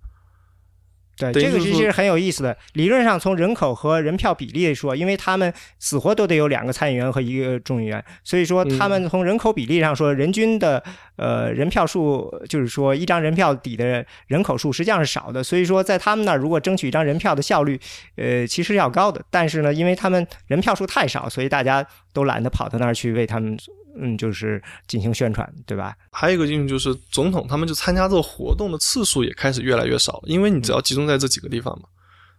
[1.19, 2.57] 对，这个其实很有意思的。
[2.75, 10.83] 理论上，从人口和人票比例说，因为他们死活都得有两个参议员和一个众议员，所以说他们从人口比例上说，人均的
[11.17, 15.43] 呃人票数，就是说一张人票抵的人口数实际上是少的。
[15.43, 17.79] 所以说，在他们那儿，如果争取一张人票的效率，
[18.17, 19.21] 呃，其实要高的。
[19.31, 21.85] 但是呢，因为他们人票数太少，所以大家
[22.19, 23.57] 都懒得跑到那儿去为他们。
[24.01, 25.93] 嗯，就是进行宣传，对吧？
[26.13, 31.89] 还有一个因素就是总统他们就参加这个活动的次数也开始越来越少了，因为你只要集中在这几个地方嘛。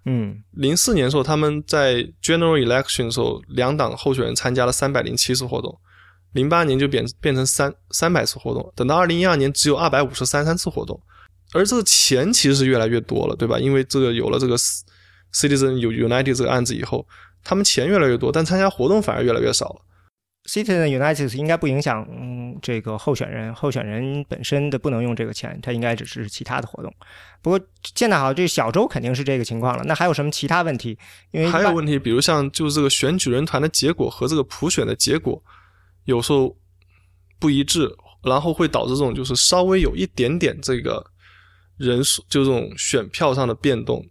[0.06, 5.78] 嗯，零四年的时候他们在 General Election 的时候，两党候选人参加了三百零七次活动，
[6.32, 10.98] 零八年就变变成三三百次活动，等到二零一二年只有二百五十三三次活动，
[11.52, 13.60] 而这个钱其实是越来越多了，对吧？
[13.60, 14.56] 因为这个有了这个
[15.34, 17.06] Citizen United 这个案子以后，
[17.44, 19.82] 他们钱越来越多，但参加活动反而越来越少了。
[20.46, 26.92] Citizen United 应该不影响嗯这个候选人，候选人本身的不能用这个钱，他应该只是其他的活动。
[27.42, 27.60] 不过
[27.94, 29.84] 现在好，这小周肯定是这个情况了。
[29.84, 30.98] 那还有什么其他问题？
[31.32, 35.44] 因为还有问题，比如像就是这个选举人团的结果和这个普选的结果
[36.06, 36.58] 有时候
[37.38, 37.88] 不一致，
[38.24, 41.06] 然后会导致这种就是稍微有一点点这个
[41.78, 44.04] 人数就这种选票上的变动，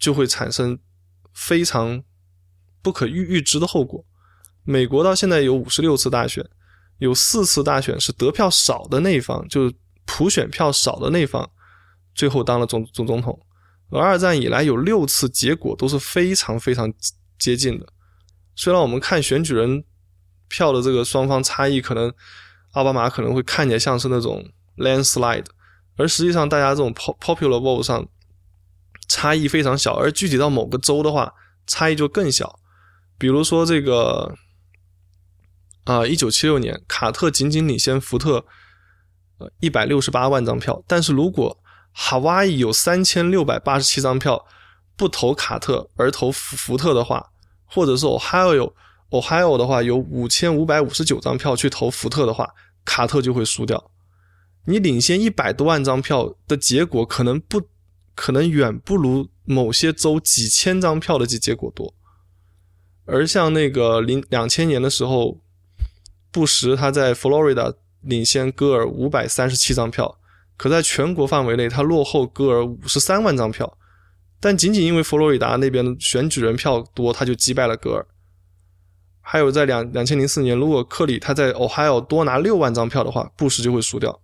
[0.00, 0.76] 就会产生
[1.32, 2.02] 非常
[2.84, 4.04] 不可预预知的后果。
[4.62, 6.44] 美国到现在有五十六次大选，
[6.98, 9.74] 有四次大选是得票少的那一方，就是
[10.04, 11.50] 普选票少的那一方
[12.14, 13.40] 最后当了总总总统。
[13.90, 16.92] 而二战以来有六次结果都是非常非常
[17.38, 17.86] 接近的。
[18.54, 19.84] 虽然我们看选举人
[20.48, 22.12] 票的这个双方差异，可能
[22.72, 24.44] 奥巴马可能会看起来像是那种
[24.78, 25.46] landslide，
[25.96, 28.06] 而实际上大家这种 popular vote 上
[29.08, 31.32] 差异非常小，而具体到某个州的话，
[31.66, 32.58] 差异就更小。
[33.18, 34.34] 比如说这个
[35.84, 38.44] 啊，一九七六年，卡特仅仅领先福特
[39.38, 41.58] 呃一百六十八万张票，但是如果
[41.94, 44.44] Hawaii 有三千六百八十七张票
[44.96, 47.30] 不投卡特而投福福特的话，
[47.66, 48.72] 或者是 Ohio
[49.10, 52.48] Ohio 的话有五千五百五十九张票去投福特的话，
[52.84, 53.90] 卡特就会输掉。
[54.66, 57.62] 你领先一百多万张票的结果，可能不
[58.14, 61.94] 可能远不如某些州几千张票的结结果多。
[63.06, 65.38] 而像那个零两千年的时候，
[66.30, 70.18] 布什他在 Florida 领先戈尔五百三十七张票。
[70.56, 73.76] 可在全国范围内，他落后戈尔五十三万张票，
[74.38, 78.06] 但仅仅因为佛罗里达那边的选举人票多，他就击败了戈尔。
[79.20, 84.20] 还有在两两千零四年，如果克里他在 Ohio 多拿六万张票的话，布什就会输掉。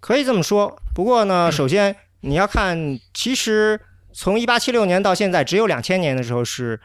[0.00, 3.80] 可以这么说，不过呢，首先你要看，其实
[4.12, 6.80] 从一八七六年到现在，只有两千年的时候是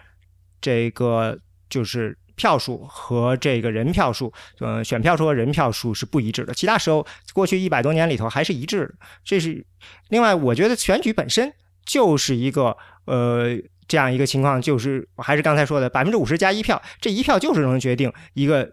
[0.61, 1.37] 这个
[1.69, 2.17] 就是。
[2.37, 6.53] 票数和这个人票数，呃，选票数和人票数是不一致的。
[6.53, 7.03] 其他时候，
[7.33, 8.93] 过去一百多年里头还是一致的。
[9.23, 9.65] 这是
[10.09, 11.51] 另外，我觉得选举本身
[11.83, 18.71] 就是一个呃这样一个情况，就是我还是刚才说的百分之五十加一票，这一票就是能决定一个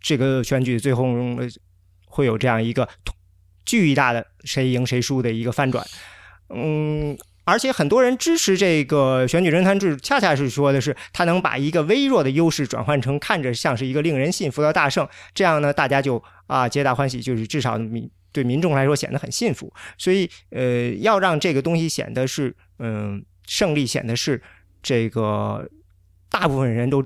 [0.00, 1.04] 这个选举最后
[2.06, 2.88] 会有这样一个
[3.66, 5.84] 巨大的谁赢谁输的一个翻转。
[6.50, 7.18] 嗯。
[7.50, 19.72] 而且很多人支持这个选举人团制，恰恰是说的是他能把一个微弱的优势转换成看着像是一个令人信服的大胜，这样呢，大家就啊皆大欢喜，就是至少民对民众来说显得很信服。
[19.98, 24.40] 所以呃，要让这个东西显得是嗯胜利，显得是
[24.80, 25.68] 这个
[26.30, 27.04] 大部分人都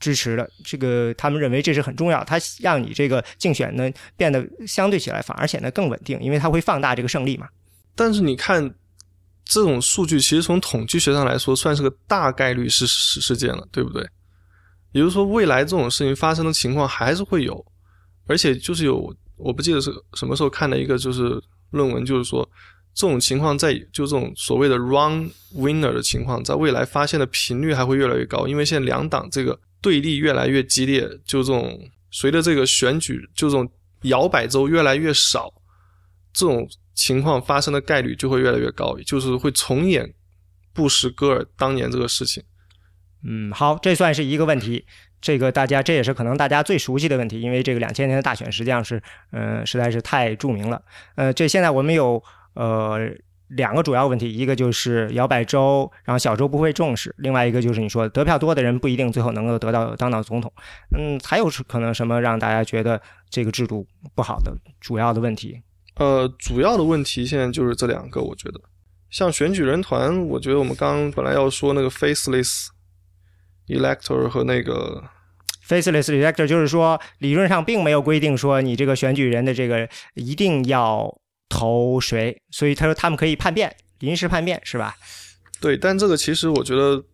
[0.00, 2.24] 支持的，这个他们认为这是很重要。
[2.24, 7.46] 他让你这个竞选呢变得相对起来反而显得更稳定，因为它会放大这个胜利嘛。
[7.94, 8.74] 但是你看。
[9.44, 14.02] 这种数据其实从统计学上来说，算是个大概率事事事件了，对不对？
[14.92, 17.64] 也就是说，未来这种事情发生的情况还是会有，
[18.26, 21.38] 而且就是有，我不记得是什么时候看的一个就是
[21.70, 22.48] 论文，就是说
[22.94, 31.78] 这种情况在就这种所谓的 run winner 的情况，在未来发现的频率还会越来越高，因为现在两党这个对立越来越激烈，就这种
[32.10, 33.70] 随着这个选举就这种
[34.02, 35.52] 摇摆州越来越少，
[36.32, 36.66] 这种。
[36.94, 40.14] 情况发生的概率就会越来越高，就是会重演
[40.72, 42.42] 布什戈尔当年这个事情。
[43.26, 44.86] 嗯，好，这算是一个问题。
[45.20, 50.82] 这个大家这也是可能大家最熟悉的问题，因为这个两千年的大选实际上是，嗯，实在是太著名了。
[51.14, 52.22] 呃，这现在我们有
[52.52, 52.98] 呃
[53.48, 60.52] 两个主要问题，一个就是摇摆州，然后小州不会重视；另外一个就是你说得票多的人不一定最后能够得到当到总统。
[60.94, 65.62] 嗯，还有是可能什么让大家觉得这个制度不好的主要的问题？
[65.96, 68.60] 呃，主要的问题现在就是这两个，我觉得，
[69.10, 72.66] 像选举人团，我觉得我们刚本来要说那个 faceless
[73.68, 75.02] elector 和那个
[75.68, 81.16] faceless elector，就是说理论上并没有规定说你这个选举人的这个一定要
[81.48, 84.96] 投谁，所以他说他们可以叛变，临时叛变是吧？
[85.60, 87.04] 对，但这个其实我觉得，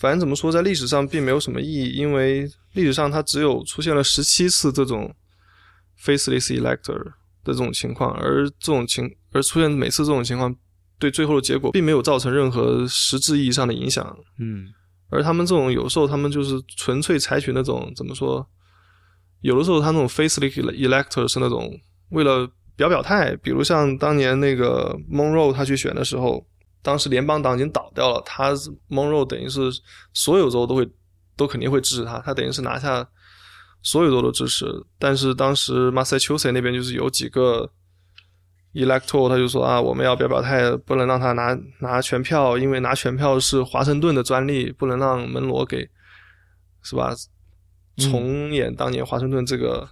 [0.00, 5.14] 反正怎么说，在历史上并没有什么意义，因为历史上它只有出现了十七次这种
[6.04, 7.12] faceless elector。
[7.48, 10.54] 的这种情况，而这种情而出现每次这种情况，
[10.98, 14.16] 对最后的结果并没有造成任何实质意义上的影响。
[14.38, 14.68] 嗯，
[15.10, 18.46] 而他们这种有时候他们就是纯粹采取那种怎么说？
[19.40, 21.72] 有的时候他那种 faceless elector 是那种
[22.10, 26.46] 为了表表态，比如像当年那个 Monroe 他去选的时候，
[26.82, 28.52] 当时联邦党已经倒掉了，他
[28.88, 29.60] Monroe 等于是
[30.12, 30.88] 所有州都会
[31.36, 33.08] 都肯定会支持他，他等于是拿下。
[33.82, 34.66] 所有州都支持，
[34.98, 37.70] 但是当时 Massachusetts 那边就是有几个
[38.74, 45.88] elector，他就说啊，我们要表表态，不能让他拿拿全票，因为拿全票是华盛顿的专利，不能让门罗给，
[46.82, 47.14] 是吧？
[47.96, 49.88] 重演当年华盛顿这个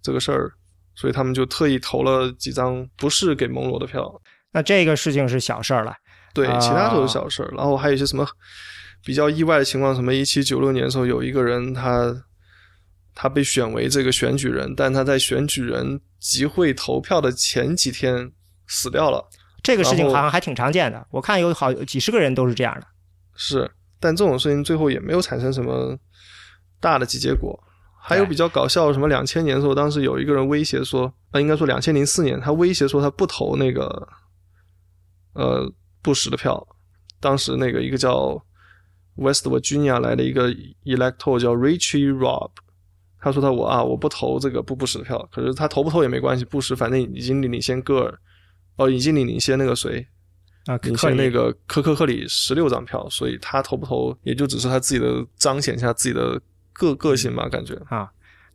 [0.00, 0.52] 这个事儿，
[0.94, 4.10] 所以他们就特意投了几张不是给蒙罗的票。
[4.52, 5.92] 那这个事情是小事儿了，
[6.32, 7.52] 对，其他都是小事儿。
[7.56, 8.26] 然后还有一些什么
[9.04, 12.22] 比较意外的情况，什么一七九六年的时候，有一个人他。
[13.16, 18.30] 他被选为这个选举人，但他在选举人集会投票的前几天
[18.68, 19.26] 死掉了。
[19.62, 22.86] 这个事情好像还挺常见的，我看有好几十个人都是这样的。
[23.34, 25.98] 是，但这种事情最后也没有产生什么
[26.78, 27.58] 大的结果。
[27.98, 34.08] 还有比较搞笑，什么两千年的时候，当时有一个人威胁说，呃，应该说两千零四年，他威胁说他不投那个
[35.32, 35.68] 呃
[36.02, 36.64] 布什的票。
[37.18, 38.40] 当时那个一个叫
[39.16, 40.50] West Virginia 来的一个
[40.84, 42.52] elector 叫 Richie Rob，
[43.26, 48.14] 他说他我啊我不投这个布布什的票，可是他投不投也没关系，布什反正已经领先戈尔，
[48.76, 50.06] 哦已经领领先那个谁
[50.66, 56.40] 啊，领先那个科科克里十六张票，所以他投不投也就只是他自己的彰显一下自己的
[56.72, 58.08] 个个性吧，感觉啊。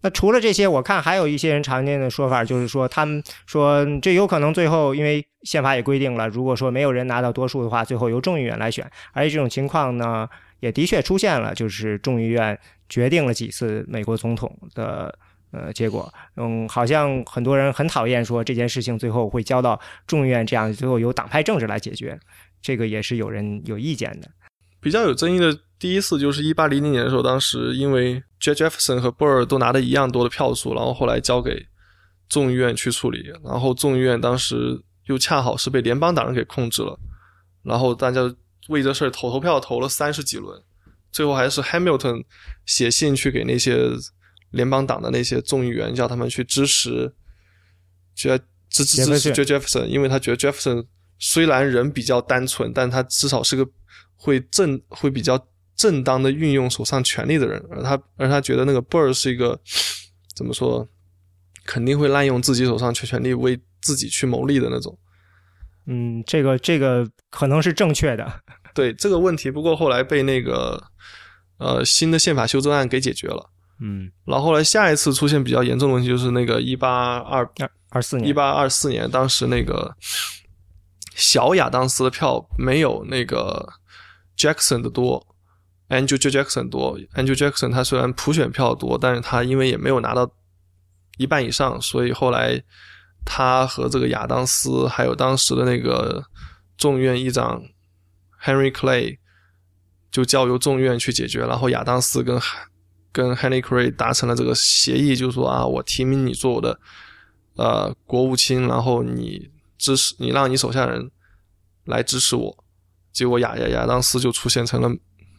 [0.04, 8.90] 那除了这些，我看还有一些人常见的说法，就是说他们说这有可能最后，因为宪法也规定了，如果说没有人拿到多数的话，最后由众议院来选。
[9.12, 10.28] 而且这种情况呢，
[10.62, 12.58] 也的确出现了，就是众议院
[12.92, 15.18] 决定了几次美国总统的
[15.52, 16.14] 呃结果。
[16.36, 22.20] 嗯，好像很多人很讨厌说这件事情最后会交到众议院这样，最后由党派政治来解决。
[22.62, 24.30] 这个也是有人有意见的。
[24.80, 31.66] 比较有争议的第一次就是一八零零年的时候，当时因为 Jefferson 和 Burr 都拿的一样多的票数，然后后来交给
[32.30, 37.00] 众议院去处理，然后众议院当时又恰好是被联邦党人给控制了，
[37.64, 38.22] 然后大家
[38.70, 40.62] 为这事儿投投票投了三十几轮，
[41.12, 42.24] 最后还是 Hamilton
[42.66, 43.90] 写信去给那些
[44.52, 47.14] 联邦党的那些众议员，叫他们去支持，
[48.16, 48.40] 支
[48.70, 50.86] 支支持 Jefferson，因为他觉得 Jefferson
[51.20, 53.70] 虽然人比较单纯，但他至少是个。
[54.24, 59.60] 会正会比较正当的运用手上权力的人，而他而他觉得那个 Burr 是一个
[60.36, 60.88] 怎么说，
[61.66, 64.96] 肯定会滥用自己手上权权力为自己去谋利的那种。
[65.88, 68.32] 嗯，这个这个可能是正确的。
[68.74, 70.84] 对这个问题，不过后来被那个
[71.58, 73.50] 呃新的宪法修正案给解决了。
[73.80, 77.50] 嗯，然后后来下一次出现比较严重的问题就是那个一八二
[77.90, 79.96] 二四年一八二四年，当时那个
[81.16, 83.74] 小亚当斯的票没有那个。
[84.38, 85.24] Jackson 的多
[85.90, 90.28] ，Andrew Jackson 多，Andrew Jackson 他虽然普选票多，但是他因为也没有拿到
[91.18, 92.60] 一半以上，所以后来
[93.24, 96.24] 他和这个亚当斯还有当时的那个
[96.76, 97.62] 众议院议长
[98.44, 99.18] Henry Clay
[100.12, 102.40] 就交由众院去解决，然后亚当斯跟
[103.12, 106.80] 跟 Henry Clay 达成了这个协议，就说啊，我提名你做我的
[107.56, 111.12] 呃国务卿，然后你支持你让你手下人
[111.86, 112.64] 来支持我。
[113.12, 114.90] 结果亚亚亚当斯就出现成了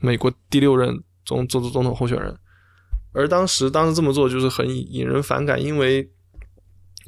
[0.01, 2.39] 美国第六任总总总统候选人，
[3.13, 6.11] 而当时当时这么做就是很引人反感，因为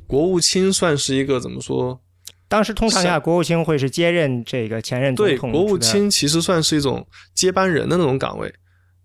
[0.07, 2.01] 国务卿算是一个怎么说？
[2.49, 5.51] 当时通常下国务卿会是接任这个前任总统。
[5.51, 8.55] 对，国务卿其实算是一种接班人的那种岗位。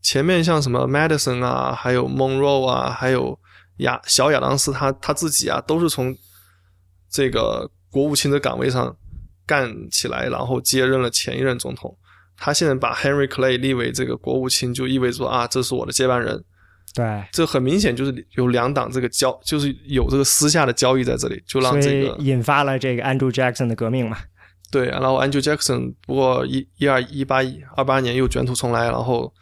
[0.01, 3.39] 前面像什么 Madison 啊，还有 Monroe 啊，还有
[3.77, 6.15] 亚小亚当斯他他自己啊，都是从
[7.09, 8.95] 这个国务卿的岗位上。
[9.49, 11.97] 干起来，然后接任了前一任总统。
[12.37, 16.45] 他现在把 Henry Clay 立为这个国务卿，就意味着说啊，这是我的接班人。
[16.93, 24.17] 对，这很明显就是有两党这个交，就是有这个私下的交易在这里，就让这个引发了这个 Andrew Jackson 的革命嘛。
[24.71, 27.39] 对，然后 Andrew Jackson 不过一一二一八
[27.75, 29.33] 二八年又卷土重来，然后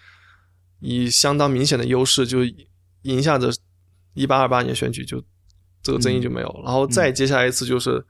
[0.80, 2.40] 以相当明显的优势就
[3.04, 3.50] 赢下这
[4.14, 5.24] 一八二八年选举，就
[5.82, 6.62] 这个争议就没有。
[6.64, 8.06] 然后再接下来一次就是。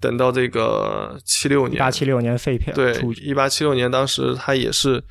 [0.00, 5.02] 等到这个七六年，一八七六年废票，对，一八七六年当时他也是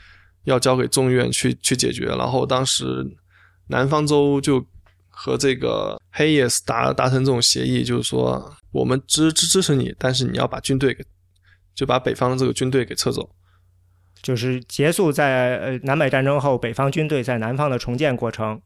[0.45, 3.05] 要交给众议院去去解决，然后当时
[3.67, 4.65] 南方州就
[5.09, 11.03] 和这个 Hayes 达达成这种协议，就是说我们支支支持你，但是你要把军队给
[11.73, 13.29] 就把北方的这个军队给撤走，
[14.21, 18.61] 就是结束在呃南北战争后北方军队在南方的重建过程。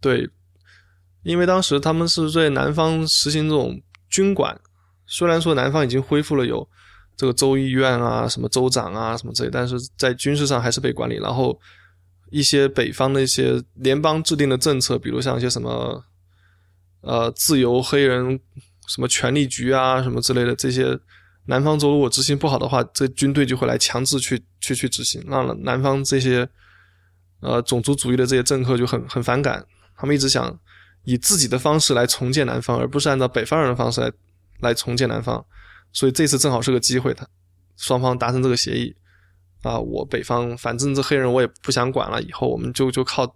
[0.00, 0.28] 对，
[1.22, 4.60] 因为当时他们是在南方实行这种军管。
[5.06, 6.66] 虽然说南方已经恢复了有
[7.16, 11.16] 这个州议院啊、什么州长啊、什么之类，但是在军事上还是被管理。
[11.16, 11.58] 然后
[12.30, 16.04] 一些北方的一些联邦制定的政策，比如像一些什么
[17.00, 18.38] 呃自由黑人
[18.88, 20.98] 什么权力局啊什么之类的，这些
[21.46, 26.48] 南方州如果执行不好的话，这军队就会来强制去去去执行，让南方这些
[27.40, 29.64] 呃种族主义的这些政客就很很反感。
[29.96, 30.58] 他们一直想
[31.04, 34.10] 以自己的方式来重建南方，而不是按照北方人的方式来。
[34.60, 35.44] 来重建南方，
[35.92, 37.26] 所以这次正好是个机会，他
[37.76, 38.94] 双方达成这个协议
[39.64, 43.26] 啊，我北方反正这黑人我也不想管了，以后我们就就靠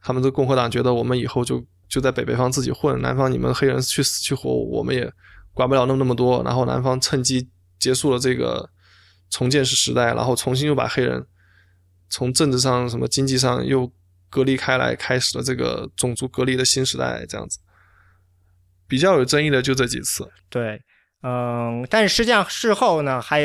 [0.00, 5.10] 他们这共和党觉得我们以后就就在北北方自己混，南方你们黑人去死去活，我们也
[5.52, 7.48] 管不了那么那么多，然后南方趁机
[7.78, 8.68] 结束了这个
[9.30, 11.26] 重建式时代，然后重新又把黑人
[12.10, 13.90] 从政治上什么经济上又
[14.30, 17.58] 隔离开来，开始了这个种族隔离的新时代，这样子。
[18.86, 20.80] 比较有争议的就这几次，对，
[21.22, 23.42] 嗯，但是实际上事后呢，还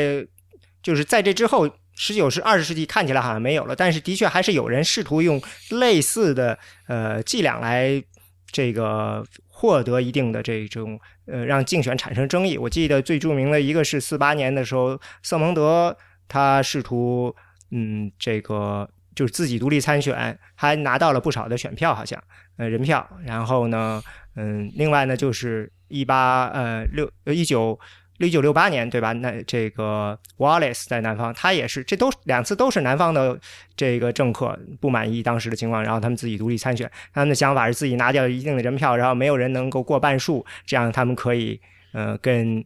[0.82, 5.40] 就是在这之后，十九世二十世纪看起来好像没有了，但是的确还是有人试图用
[5.70, 8.02] 类似的呃伎俩来
[8.50, 12.58] 这个获得一定的这种呃，让竞选产生争议。
[12.58, 17.34] 我记得最著名的一个是四八年的时候，瑟蒙德他试图
[17.70, 22.20] 嗯，这个就是自己独立参选，还拿到了不少的选票，好像
[22.56, 23.08] 呃人票。
[23.24, 24.02] 然后呢，
[24.36, 27.78] 嗯，另外呢就是一八呃六呃一九。
[28.18, 29.12] 一九六八年，对吧？
[29.14, 33.38] 那这个 Wallace 在南方，他也是，这都两次都是南方的
[33.76, 36.90] 这个政客不满意当时的情况，然后他们自己独立参选。
[37.12, 41.60] 他们的想法是自己拿掉一定的人票，然后没有人能够过半数，这样他们可以
[41.92, 42.64] 呃跟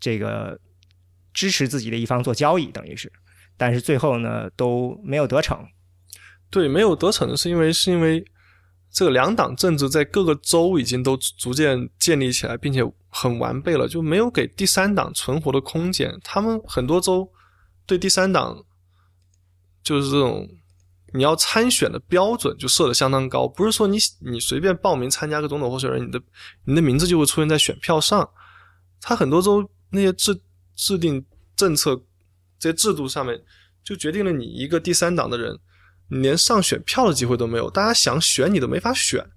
[0.00, 0.58] 这个
[1.32, 3.12] 支持自己的一方做交易，等于是。
[3.56, 5.64] 但是最后呢都没有得逞。
[6.50, 8.24] 对，没有得逞的是因为是因为。
[8.90, 16.18] 这个两党政治在各个州已经都逐渐建立起来，并且很完备了，就没有给第三党存活的空间。
[16.22, 17.30] 他们很多州
[17.86, 18.64] 对第三党
[19.82, 20.48] 就是这种
[21.14, 26.20] 你要参选的标准就设的相当高，不是说你你随便报名参加个总统候选人，你的
[26.64, 28.28] 你的名字就会出现在选票上。
[29.00, 30.38] 他很多州那些制
[30.74, 31.24] 制定
[31.56, 32.00] 政策
[32.58, 33.40] 这些制度上面，
[33.82, 35.58] 就决定了你一个第三党的人。
[36.10, 39.30] 你连上选票的机会都没有，大家想选你都没法选。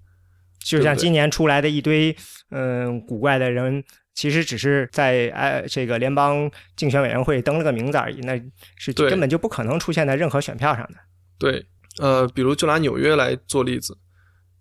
[0.64, 2.16] 就像今年出来的一堆
[2.50, 3.82] 嗯古怪的人，
[4.14, 8.40] 其实只是在哎这个联邦竞选委员会登了个名字而已，那
[8.76, 10.98] 是根本就不可能出现在任何选票上的。
[11.38, 11.66] 对，
[11.98, 13.98] 呃，比如就拿纽约来做例子，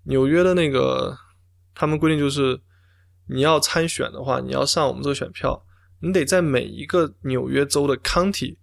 [0.03, 1.17] 纽约的那个
[1.73, 2.59] 他们规定就是，
[3.27, 5.65] 你要参选的话，你要上我们这个选票，
[6.01, 8.57] 你得在每一个纽约州的 county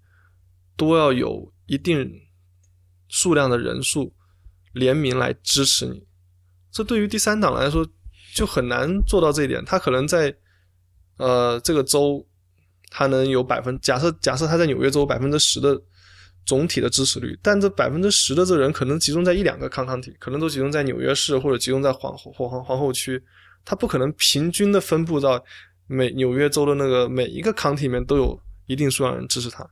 [0.76, 2.22] 都要有一定。
[3.10, 4.14] 数量的人数
[4.74, 6.06] 联名来支持你，
[6.70, 7.86] 这对于第三党来说
[8.34, 9.64] 就很难做到这一点。
[9.64, 10.34] 他可能在
[11.16, 12.24] 呃这个州，
[12.90, 15.80] 他能有百分假设假设他在纽约州百分之十的
[16.46, 23.22] 总体的支持率，但这百分之十的这人可能集中在一两个康康体，可能都集中在纽约市或者集中在皇皇皇皇后区，
[23.64, 25.42] 他不可能平均的分布到
[25.86, 29.68] 每纽约州的那个每一个康体里面都有一定数量人支持他，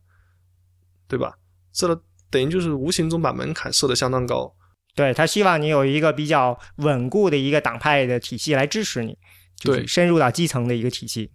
[1.07, 1.37] 对吧？
[1.73, 2.01] 这。
[2.29, 4.53] 等于就是无形中把门槛设得相当高，
[4.97, 9.17] 对他希望你有一个比较稳固的一个党派的体系来支持你，
[9.55, 11.31] 就是，深入到基层的一个体系。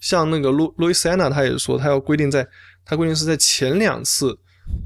[0.00, 2.46] 像那个路路易斯安娜，他也说他要规定在，
[2.84, 4.38] 他规定是在前两次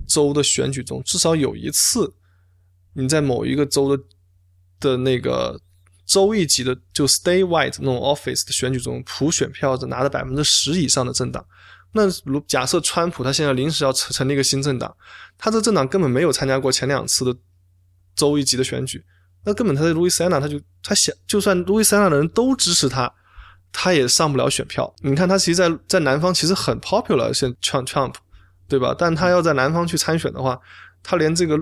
[0.09, 2.15] 州的选举中，至少有一次
[2.95, 4.03] 你在某一个州的
[4.81, 5.61] 的那个
[6.07, 11.45] 州一级的就 statewide 那种 office 的选举中，普选票是拿了百分之十以上的政党。
[11.93, 14.97] 那如假设川普他现在临时要成成立一个新政党，
[15.37, 17.37] 他这政党根本没有参加过前两次的
[18.19, 19.03] 州一级的选举，
[19.45, 23.11] 那根本他在路易斯安那他就他想，就算路易斯安那的人都支持他，
[23.73, 24.93] 他也上不了选票。
[25.03, 28.15] 你看他其实，在在南方其实很 popular，像 Trump Trump，
[28.69, 28.95] 对吧？
[28.99, 30.61] 但他要在南方去参选的话，
[31.03, 31.57] 他连这个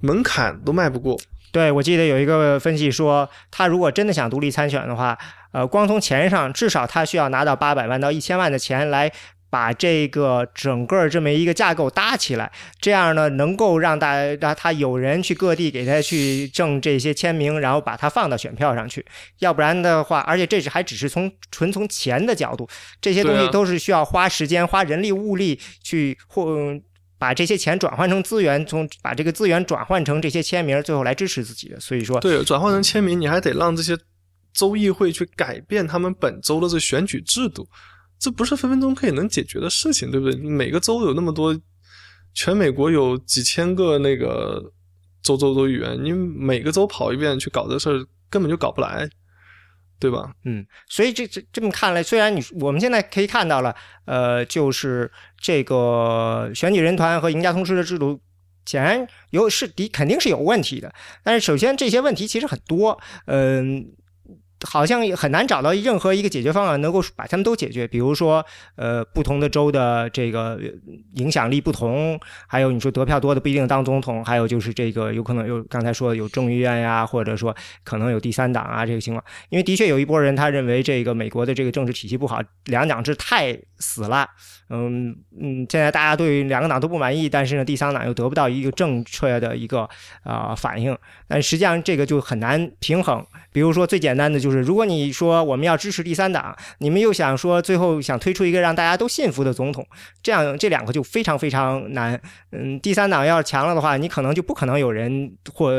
[0.00, 1.18] 门槛都迈不过。
[1.50, 5.16] 对，我记得有一个分析说，他如果真的想独立参选的话，
[5.52, 9.10] 呃，光从钱上，至少他需要拿到八百万到一千万的钱来。
[9.48, 19.04] 把这个整个这么一个架构搭起来，这样呢，能够让大让他有人去各地给他去挣这些签名，然后把它放到选票上去。
[19.38, 22.68] 要不然的话，而且这是还只是从纯从钱的角度，
[23.00, 26.56] 这些东西都是需要花时间、花人力物力去或
[27.18, 31.80] 把这些钱转换成资源，从把这个资源转换成这些签名，最后来支持自己的。
[31.80, 33.96] 所以说，对，转换成签名，你还得让这些
[34.52, 37.66] 州议会去改变他们本州的这选举制度。
[38.18, 40.40] 这不是分分钟可以能解决的事情，对不对？
[40.40, 41.54] 每个州有那么多，
[42.32, 44.72] 全美国有几千个那个
[45.22, 49.06] 州州州议员，你每个州跑一遍去搞这事儿，根本就搞不来，
[50.00, 50.32] 对吧？
[50.44, 58.18] 嗯，所以这这这么看来，虽然你我们现在可以看到了，呃，就是这个选举人团和赢家通吃的制度，
[58.64, 60.92] 显然有是的肯定是有问题的。
[61.22, 63.92] 但是首先这些问题其实很多，嗯。
[64.66, 67.86] 好像很难找到任何一个解决方案能够把他们都解决。
[67.86, 68.44] 比如说，
[68.74, 70.60] 呃，不同的州的这个
[71.14, 77.54] 影响力不同，还有你说得票多的不一定当总统，还有就是这个有可能有刚才说有众议院呀，或者说
[77.84, 79.24] 可能有第三党啊这个情况。
[79.48, 84.28] 因为的确有一波人他认为这个美国的这个政治体系不好，两党制太死了。
[84.68, 89.88] 嗯嗯，现在大家对两个党都不满意，但是呢，第三党又得不到一个正确的一个
[90.24, 90.96] 啊反应。
[91.28, 93.24] 但实际上这个就很难平衡。
[93.52, 99.86] 比如说最简单的就是，如果你说我们要支持第三党，你们又想说最后想推出一个让大家都信服的总统，
[100.22, 102.20] 这样这两个就非常非常难。
[102.52, 105.70] 嗯，第三党要是强了的话，你可能就不可能有人获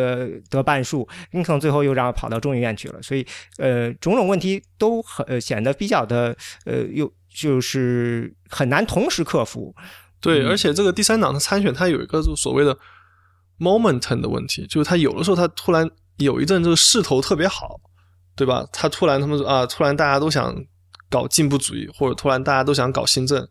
[0.50, 3.02] 得半数，你可能最后又让跑到众议院去了。
[3.02, 3.26] 所以，
[3.58, 7.12] 呃，种种问题都很显得比较的呃又。
[7.30, 9.72] 就是很难同时克服，
[10.20, 12.76] 对，而且这个第三党的参选，它有一个就所谓的
[13.60, 17.80] momentum 的问题，就是他有的时候他突然有一阵这个势头特别好，
[18.38, 18.66] 对吧？
[18.72, 20.56] 他突然他们说啊，突然大家都想
[21.10, 23.46] 搞进步主义，或者突然大家都想搞新政，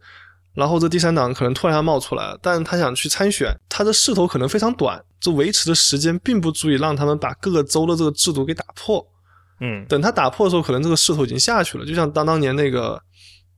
[0.55, 9.05] 然后这第三党可能突然冒出来了，但是他想去参选，他的势头可能非常短，这维持的时间并不足以让他们把各个州的这个制度给打破。
[9.61, 13.01] 嗯，等他打破的时候，可能这个势头已经下去了，就像当当年那个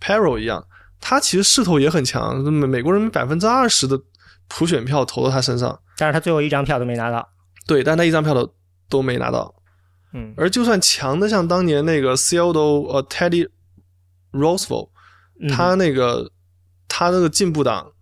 [0.01, 0.65] p e r o 一样，
[1.01, 4.01] 他其实势头也很强，美美国人民百分之二十的
[4.49, 7.29] 普选票投到他身上，但是他最后一张票都没拿到。
[7.67, 8.55] 对，但他一张票都
[8.89, 9.53] 都没拿到。
[10.13, 13.49] 嗯，而就算强的像当年那个 c e l d o 呃 Teddy
[14.33, 14.91] Roosevelt，
[15.51, 16.31] 他那个
[16.89, 17.93] 他那个进步党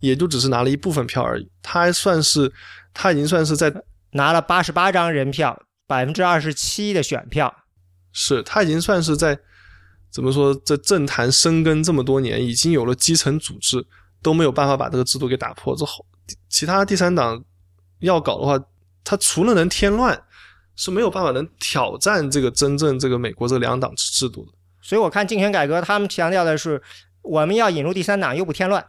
[0.00, 2.52] 也就只是拿了一部分票而已，他还算是
[2.92, 3.72] 他已经算是在
[4.10, 5.62] 拿了八十八张人票。
[5.88, 7.62] 百分之二十七的选票，
[8.10, 9.38] 是他已经算是在
[10.10, 13.86] 怎么说，在政坛深耕这么多年，已经有了基层组织，
[14.20, 15.76] 都没有办法把这个制度给打破。
[15.76, 16.04] 之后，
[16.48, 17.40] 其他第三党
[18.00, 18.60] 要搞的话，
[19.04, 20.20] 他除了能添乱，
[20.76, 24.52] 是没有办法能挑战这个真正这个美国这两党制制度的。
[24.80, 26.80] 所以我看竞选改革，他们强调的是
[27.22, 28.86] 我们要引入第三党又不添乱，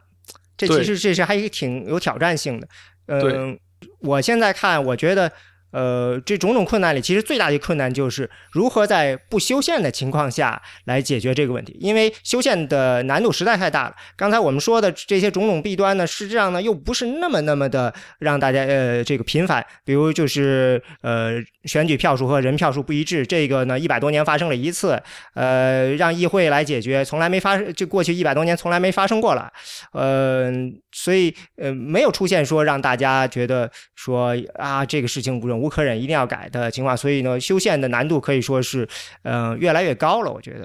[0.55, 2.67] 这其实这是还是挺有挑战性的。
[3.07, 3.57] 嗯，
[4.01, 5.31] 我现在看，我觉得。
[5.71, 13.95] 呃，这种种困难里，其实最大的困难就是如何在不修宪的情况下来解决这个问题，因为修宪的难度实在太大了。
[14.15, 21.33] 刚才我们说的这些种种弊端呢，实际上呢又不是那么那么的让大家呃这个频繁，比如就是呃
[21.65, 24.97] 选举票数和人票数不一致，这个呢一百多年发生了一次，
[25.33, 29.51] 呃让议会来解决，从来没发生，就过去一百多年从来没发生过了，
[29.91, 30.49] 呃
[30.93, 35.56] 所以呃没有出现说让大家觉得说啊这个事情不容。
[35.59, 38.87] 无可忍，一定要改的情况，所以呢，修宪的难度可以说是，
[39.23, 40.31] 嗯，越来越高了。
[40.31, 40.59] 我觉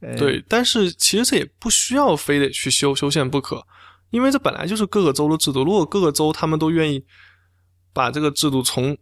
[0.00, 3.66] 得，对，但是其实这也不需要非得去修修宪不可，
[4.10, 5.64] 因为这本来就是各个州的制度。
[5.64, 7.04] 如果各个州他们都愿意
[7.92, 8.96] 把这个制度从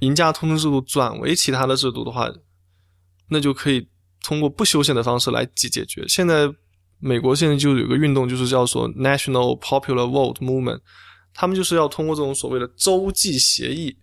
[0.00, 2.30] 赢家通吃制度转为其他的制度的话，
[3.28, 3.88] 那就可以
[4.22, 6.04] 通过不修宪的方式来解解决。
[6.06, 6.48] 现在
[6.98, 10.80] 美国现在就有个运动，就是叫做 National Popular Vote Movement，
[11.34, 13.98] 他们就是要通过这种所谓的洲际协议。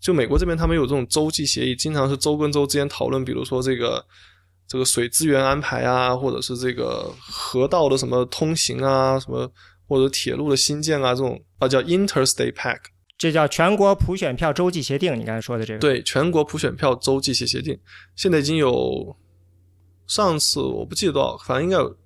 [0.00, 4.04] 就美国这边，他们有这种州际协议，经常是州跟州之间讨论，比如说这个
[4.68, 9.50] 这个水资源安排啊，或者是这个河道的什么通行啊，什么
[9.88, 12.82] 或者铁路的新建啊，这种啊叫 Interstate Pact，
[13.18, 15.18] 这叫全国普选票州际协定。
[15.18, 17.76] 你刚才说的这个，对，全国普选票州际协协定，
[18.14, 19.16] 现在已经有
[20.06, 21.96] 上次我不记得多少，反正应该有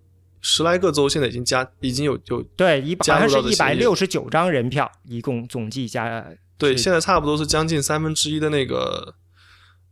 [0.40, 6.24] 十来个州，现在已经加，已经有有对一百好像是一百六十九张人票，一共总计加。
[6.62, 9.16] 对，现在差不多是将近三分之一的那个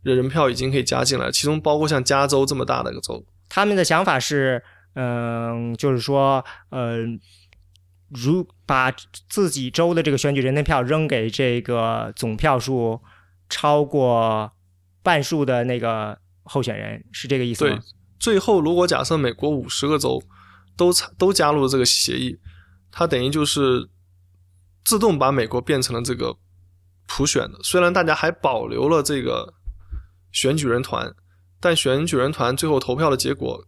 [0.03, 3.25] 人人票已经可以加进来，其中包括像加州这么大的一个州。
[3.49, 4.63] 他们的想法是，
[4.93, 7.19] 嗯，就是说，嗯，
[8.07, 8.89] 如把
[9.27, 13.01] 自己州的这个选举人的票扔给这个总票数
[13.49, 14.53] 超过
[15.03, 17.75] 半数的那个候选人，是这个意思吗？
[17.75, 17.81] 对，
[18.17, 20.23] 最后如果假设美国五十个州
[20.77, 22.39] 都都加入了这个协议，
[22.93, 23.89] 它等于就是
[24.85, 26.37] 自动把美国变成了这个。
[27.13, 29.53] 普选的，虽然大家还保留了这个
[30.31, 31.13] 选举人团，
[31.59, 33.61] 但选举人团最后投票的结果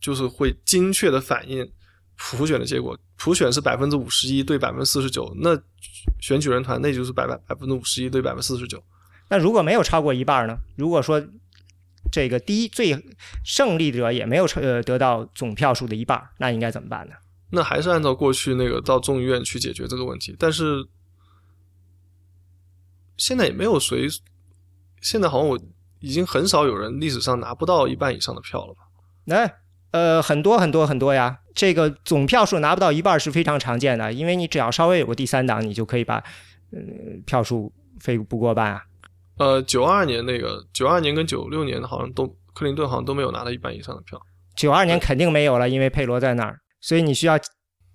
[0.00, 1.70] 就是会精确的反映
[2.16, 2.98] 普选的结果。
[3.16, 5.56] 普选是百分之五十一对百分之四十九，那
[6.20, 8.82] 选举人团那就是百百百分之五十一对百分之四十九。
[9.28, 10.56] 那如果没有超过一半呢？
[10.76, 11.24] 如果说
[12.10, 12.96] 这个第一最
[13.44, 17.14] 胜利者也没有呃得到总票数的一半，那应该怎么办呢？
[17.52, 20.84] 那还是按照过去那个到众议院去解决这个问题，但是。
[23.18, 24.06] 现在也没有谁，
[25.02, 25.60] 现在好像我
[26.00, 28.80] 已经很少有人历史上拿不到一半以上的票了吧？
[29.24, 29.50] 那
[29.90, 31.38] 呃，很多很多很多呀。
[31.54, 36.16] 这个总票数拿不到一半是非常常见的，因为你只要稍微有个第三档，你就可以把
[36.70, 36.78] 呃
[37.26, 38.82] 票数非不过半啊。
[39.38, 44.20] 呃，九二年那个九二年跟九六年好像都克林顿好像都没有拿到一半以上的票。
[44.54, 47.36] 九二年肯定没有了，因为佩罗在那儿，所以你需要。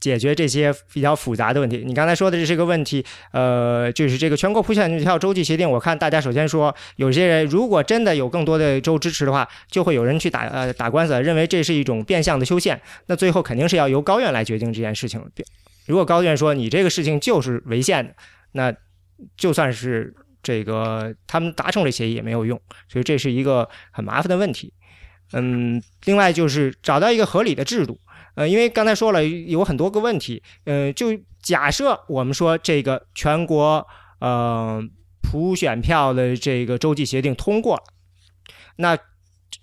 [0.04, 1.82] 解决这些比较复杂的问题。
[1.86, 5.70] 你刚才说的这是个问题，呃，就是这个全国普选票洲际协定。
[5.70, 12.82] 我看大家首先说，有些人如果真的有更多的州支持的话，就会有人去打呃打官司，认为这是一种变相的修宪。
[13.06, 15.26] 那最后肯定是要由高院来决定这件事情。
[15.86, 18.14] 如果高院说你这个事情就是违宪的，
[18.52, 18.76] 那
[19.38, 22.60] 就算是这个他们达成了协议也没有用。
[22.90, 24.74] 所以这是一个很麻烦的问题。
[25.32, 27.98] 嗯，另外就是找到一个合理的制度。
[28.36, 31.08] 呃，因为刚才说了有很多个问题，呃，就
[31.42, 33.86] 假设我们说这个全国
[34.20, 34.82] 呃
[35.22, 37.84] 普选票的这个洲际协定通过了，
[38.78, 38.98] 那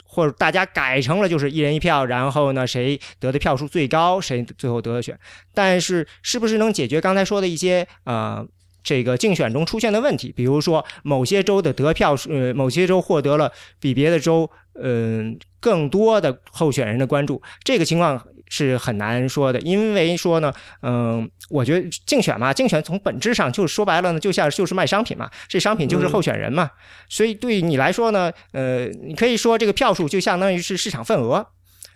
[0.05, 5.19] 或者大家改成了就是一人一票，然后呢谁得的票数最高，谁最后得的选。
[5.55, 8.45] 但是是不是能解决刚才说的一些呃
[8.83, 26.71] 这个竞选中出现的问题，比如说某些州的得票数，呃，某些州获得了比别的州，嗯，更多的候选人的关注，这个情况是很难说的，因为说呢，嗯，我觉得竞选嘛，竞选从本质上就是说白了呢，就像就是卖商品嘛，这商品就是候选人嘛，
[27.09, 31.47] 所以对你来说呢，呃，你可以说这个票数就相当于是市场份额。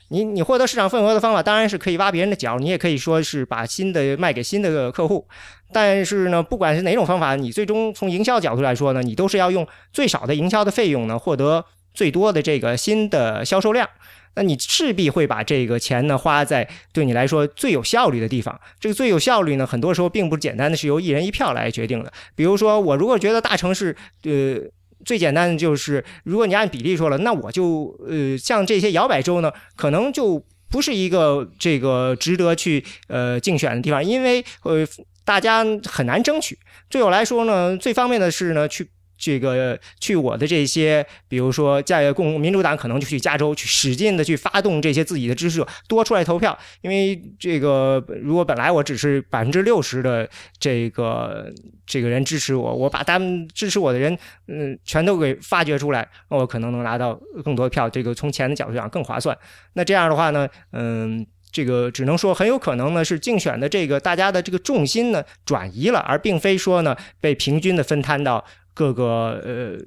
[0.09, 5.27] 你你获得市场份额的方法当然是可以挖别人的角，你也可以说是把新的卖给新的客户。
[5.73, 11.65] 但是呢，不管是哪种方法，你最终从营销角度来说呢，你都是要用最少的营销的费用呢，获得
[11.95, 13.89] 最多的这个新的销售量。
[14.35, 18.61] 那你势必会把这个钱呢花在对你来说最有效率的地方。
[18.79, 22.13] 这个最有效率呢，很多时候并不简单的是由一人一票来决定的。
[22.35, 24.61] 比如说，我如果觉得大城市，呃。
[25.05, 34.87] 最简单的就是，如果你按比例说了，那我就呃，像这些摇摆州呢，可能就不是一个这个值得去呃竞选的地方，因为呃
[35.23, 36.59] 大家很难争取。
[36.89, 38.89] 对我来说呢，最方便的是呢去。
[39.17, 51.51] 这个去我的这些，比如说在共民主党可能就去加州去使劲的去发动这些自己的支持者多出来投票，因为这个如果本来我只是百分之六十的这个
[51.87, 59.37] 这个人支持我，我把他们支持我的人嗯全都给发掘出来，那我可能能拿到更多票，这个从钱的角度讲更划算。
[59.75, 68.45] 那这样的话呢，嗯，这个只能说很有可能呢是竞选的这个大家的这个重心呢转移了，而并非说呢被平均的分摊到。
[68.75, 69.79] 各个呃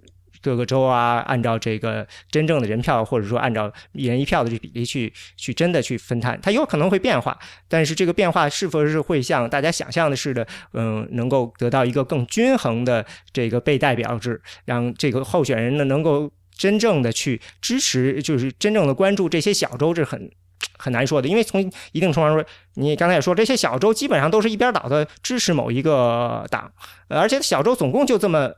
[0.41, 20.31] 各个州啊，按照这个真正的人票，或者说按照一人一票的这比例去去真的去分摊，它有可能会变化，但是这个变化是否是会像大家想象的似的，嗯，能够得到一个更均衡的这个被代表制，让这个候选人呢能够真正的去支持，就是真正的关注这些小州，这很
[20.77, 21.59] 很难说的，因为从
[21.91, 26.71] 一定程度上说，你刚才也说，这些小州基本上都是一边倒的支持某一个党，
[27.07, 28.53] 而且小州总共就这么。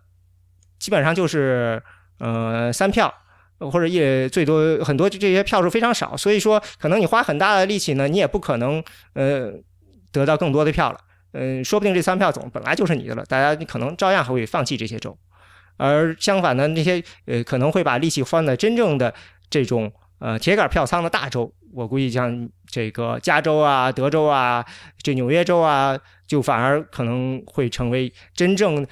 [0.80, 1.82] 基本上就是，
[2.20, 3.14] 呃，三票，
[3.60, 8.82] 或者也最多很多，这些票数非常少，所以说可能你花很大的力气呢，你也不可能
[9.14, 9.52] 呃
[10.14, 11.00] 得到更多的票了，
[11.34, 15.18] 嗯，说不定这三票总本来就是你的了，大家你可能照样还会放弃这些州，
[15.76, 19.14] 而相反的那些呃可能会把力气放在真正的
[19.50, 24.66] 这种呃铁杆票仓的大州，我估计像这个加州啊、德州啊、
[25.04, 28.88] 这纽约州啊，就反而可能会成为真正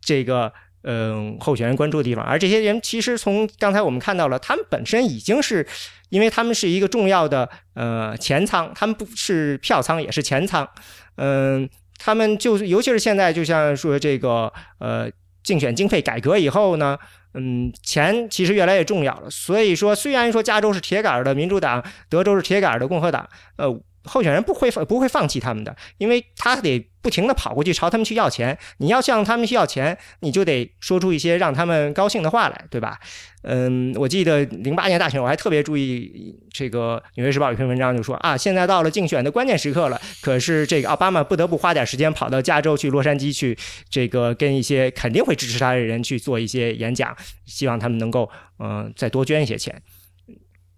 [0.00, 0.52] 这个。
[0.84, 5.66] 嗯，候选人关注的地方，而这些人其实从刚才我们看到了，他们本身已经是，
[6.08, 10.68] 因为他们是一个重要的呃前仓，他们不是票仓，也是前仓。
[11.16, 11.68] 嗯，
[11.98, 15.08] 他们就尤其是现在，就像说这个呃
[15.42, 16.98] 竞选经费改革以后呢，
[17.34, 19.30] 嗯，钱其实越来越重要了。
[19.30, 23.80] 所以说，虽然说加州是铁杆的民主党，德州是铁杆的共和党，呃。
[24.04, 28.56] 候选人不会放不会放弃他们的，因为他得不停的跑过去朝他们去要钱。
[28.78, 32.98] 你要向他们去要钱，你就得说出一些让他们高兴的话来，对吧？
[33.42, 43.56] 嗯，我记得零八年大选，我还特别注意这个《纽约时报》有篇文章就说啊，现在到了竞选的关键时刻了，可是这个奥巴马不得不花点时间跑到加州去洛杉矶去，
[43.88, 49.82] 这个跟一些肯定会支持他的人去做一些演讲，希望他们能够嗯再多捐一些钱。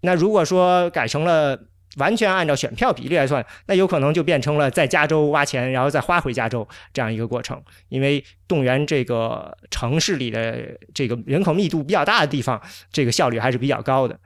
[0.01, 1.69] 那如果说改成了。
[1.97, 7.63] 完全按照选票比例来算，那有可能就变成了在加州挖钱，然后再花回加州这样一个过程。
[7.89, 14.19] 因为动员这个城市里的这个人口密度比较大的地方，这个效率还是比较高的。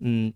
[0.00, 0.32] 嗯，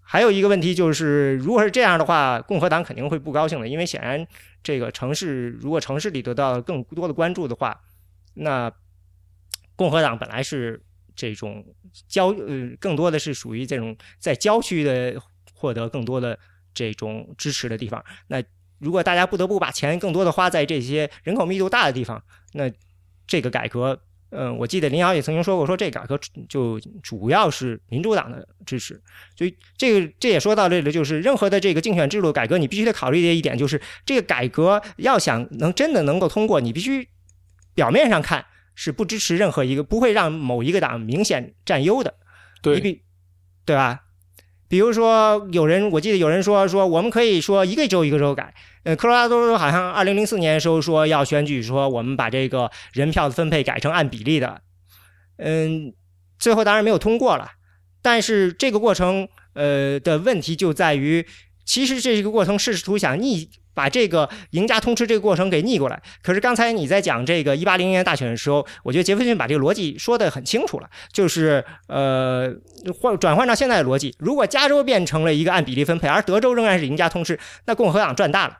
[0.00, 4.26] 还有一个问题就是，如果是这样的话，共和党肯定会不高兴的，因为显然
[4.62, 7.78] 这个城市如果城市里得到更多的关注的话，
[8.34, 8.72] 那
[9.76, 10.82] 共和党本来是
[11.14, 11.62] 这种
[12.08, 15.20] 郊呃，更多的是属于这种在郊区的。
[15.62, 16.36] 获得更多的
[16.74, 18.42] 这种支持的地方，那
[18.80, 22.20] 如果大家不得不把钱更多的花在这些人口密度大的地方，
[22.52, 22.68] 那
[23.28, 29.00] 这个改革，嗯，我记得林瑶也曾经说过，说这改革就主要是民主党的支持，
[29.36, 37.08] 所以这个这也说到这里，就是任何的这个竞选制度改革，你必须得考虑的一点就是，这个改革要想能真的能够通过，你必须
[37.74, 38.44] 表面上看
[38.74, 42.14] 是不支持任何一个，不会让某一个党明显占优的，
[42.62, 43.00] 对，
[43.64, 44.01] 对吧？
[44.72, 48.54] 比如说，有人我记得有人说说，我们可以说一个州一个州改。
[48.84, 54.62] 呃，科罗拉多州好像二零零四年的时候说要选举，说我们把这个人票的分配改成按比例的。
[55.36, 55.92] 嗯，
[56.38, 57.50] 最后当然没有通过了。
[58.00, 61.26] 但是这个过程，呃的问题就在于，
[61.66, 63.50] 其实这个过程试图想逆。
[63.74, 66.02] 把这个赢家通吃这个过程给逆过来。
[66.22, 72.52] 可是刚才你在讲这个一八零零年大选的时候，我觉得杰弗逊把这个逻辑说得很清楚了，就是呃
[73.00, 78.58] 换转换到现在的逻辑，如果加州变成了一个按比例分配，而德州仍然是赢家通吃，那共和党赚大了。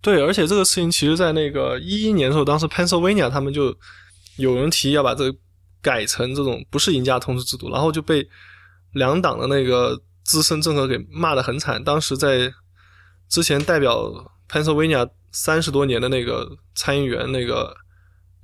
[0.00, 3.74] 对，而且这个事情其实，在那个一一年的时候，当时 Pennsylvania 他们就
[4.36, 5.32] 有人提议要把这
[5.80, 8.28] 改成这种不是赢家通吃制度，然后就被
[8.92, 11.82] 两党的那个资深政客给骂得很惨。
[11.82, 12.52] 当时在
[13.28, 14.10] 之前代表
[14.48, 17.74] Pennsylvania 三十多年的那个参议员那个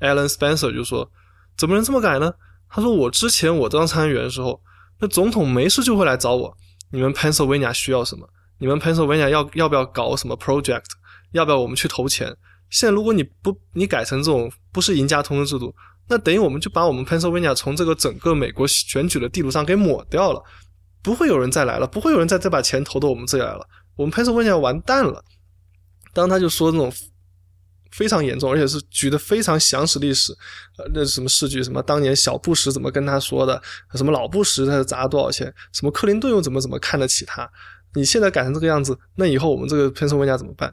[0.01, 1.11] Alan Spencer 就说
[1.57, 2.33] ：“怎么能这么改呢？”
[2.69, 4.61] 他说：“我之前我当参议员的时候，
[4.99, 6.57] 那总统没事就会来找我，
[6.91, 8.29] 你们 Pennsylvania 需要什么？
[8.59, 10.85] 你们 Pennsylvania 要要不要搞什么 project？
[11.33, 12.37] 要不要我们去投钱？
[12.71, 15.75] 现在如果你不你改成这种不是赢家通吃制度，
[16.09, 20.43] 那等于我们就把我们 Pennsylvania 从这个整个美国选举的地图上给抹掉了，
[21.03, 23.67] 不会有人再来了，不会有人再再把钱投到我们这里来了，
[24.01, 25.25] 我们 Pennsylvania 完蛋了。”
[26.13, 26.93] 当他就说那种。
[27.93, 30.33] 非常严重，而且是举的非常详实历史，
[30.79, 33.61] 呃，那什么事据，什么当年小布什怎么跟他说的，
[33.97, 37.51] 什么老布什他砸多少钱，什么克林顿又怎么怎么看得起他，
[37.95, 40.73] 你现在改成这个样子，那以后我们这个喷射玩家怎么办？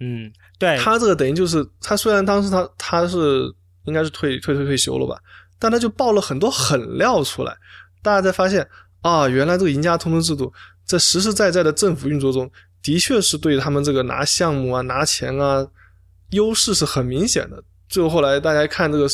[0.00, 5.20] 嗯，对他这个等于就是他虽然当时他他是应该是退退退退休了吧，
[5.58, 7.54] 但他就爆了很多狠料出来，
[8.02, 8.66] 大家才发现
[9.02, 10.50] 啊，原来这个赢家通知制度
[10.84, 12.50] 在实实在在的政府运作中，
[12.82, 15.66] 的确是对他们这个拿项目啊拿钱啊。
[16.30, 17.62] 优势是很明显的。
[17.90, 19.06] 最后后来大家看这个，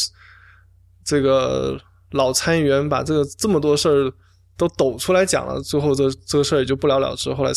[1.04, 1.76] 这个
[2.12, 4.12] 老参议员把这个这么多事儿
[4.56, 7.34] 都抖出来讲了，最后这这个事儿也就不了了之。
[7.34, 7.50] 后来，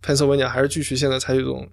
[0.00, 1.68] 潘斯维尼还是继续现在采取这种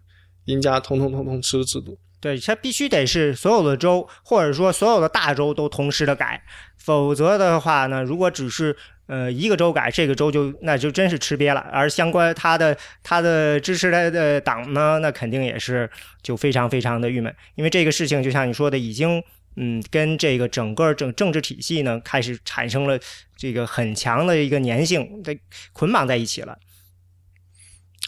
[0.45, 1.95] 赢家通通通通吃的制度。
[2.19, 6.43] 对，它必须得是所有的州或者说所有的大州都同时的改，
[6.75, 8.75] 否则的话呢，如果只是。
[9.11, 11.59] 呃，一个州改，这个州就那就真是吃瘪了。
[11.69, 15.89] 而相关他的他的支持他的党呢，那肯定也是
[16.21, 19.21] 就非常非常的郁闷，因为这个事情就像你说的，已经
[19.57, 22.97] 嗯跟这个整个政政治体系呢开始产生了
[23.35, 25.37] 这个很强的一个粘性，的
[25.73, 26.57] 捆绑在一起了。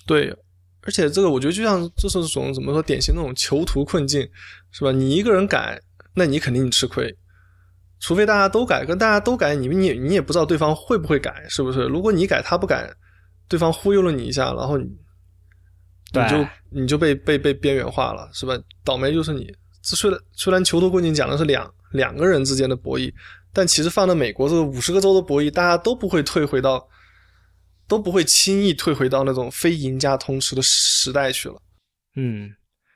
[0.05, 0.33] 对，
[0.83, 4.21] 而且这个我觉得就像这是种怎么说典型那种囚徒困境，
[4.71, 4.93] 是吧？
[4.93, 5.81] 你一个人改，
[6.15, 7.13] 那你肯定吃亏。
[8.03, 11.85] 除非大家都改，跟大家都改，你你你也不知道对方会不会改，是不是？
[11.85, 12.93] 如果你改他不改，
[13.47, 14.83] 对方忽悠了你一下，然后你
[16.11, 18.61] 你就你就被被被边缘化了，是吧？
[18.83, 19.47] 倒霉就是你。
[19.81, 23.09] 这虽然虽然囚徒困境讲的是两两个人之间的博弈，
[23.53, 26.85] 但其实放到美国这个五十个州的博弈，大家都不会退回到，
[27.87, 31.55] 都不会轻易退回到那种非赢家通吃的时代去了。
[32.17, 32.51] 嗯。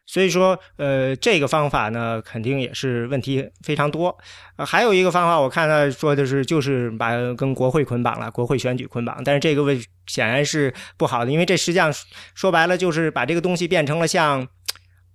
[0.08, 4.18] 所以说，呃，这个方法呢，肯定也是问题非常多。
[4.66, 9.22] 还有一个方法，我看他说的是，就是把跟国会捆绑了，国会选举捆绑。
[9.26, 9.78] 但是这个问
[10.08, 11.94] 显然是不好的，因为这实际上
[12.34, 14.48] 说白了就是把这个东西变成了像，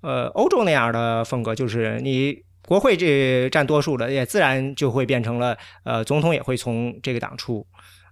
[0.02, 2.36] 呃，欧洲那样的风格，就是你
[2.68, 7.66] 国会这占多数的，也自然就会变成了，呃，总统也会从这个党出。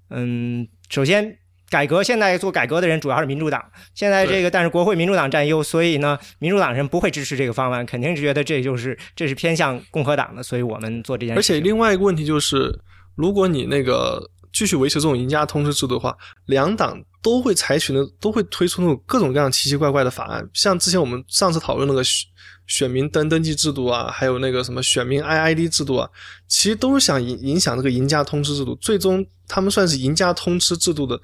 [0.08, 1.39] 嗯，首先。
[1.70, 3.64] 改革现在做改革的人主要是民主党，
[3.94, 11.38] 现在这个但是国会民主党占优，所以呢，民主党人不会支持这个方案，肯定是觉得这就是这是偏向共和党的，所以我们做这件事。
[11.38, 12.76] 而且另外一个问题就是，
[13.14, 16.16] 如果你那个继续维持这种赢家通吃制度的话，
[16.46, 22.26] 两党都会采取的都会推出那种各种各样奇奇怪怪的法案，像之前我们上次讨论那个选
[22.66, 26.10] 选民登登记制度啊，还有那个什么选民 IID 制度啊，
[26.48, 31.20] 其实都是想影影响这个赢家通吃制度，最终他们算是赢家通吃制度的。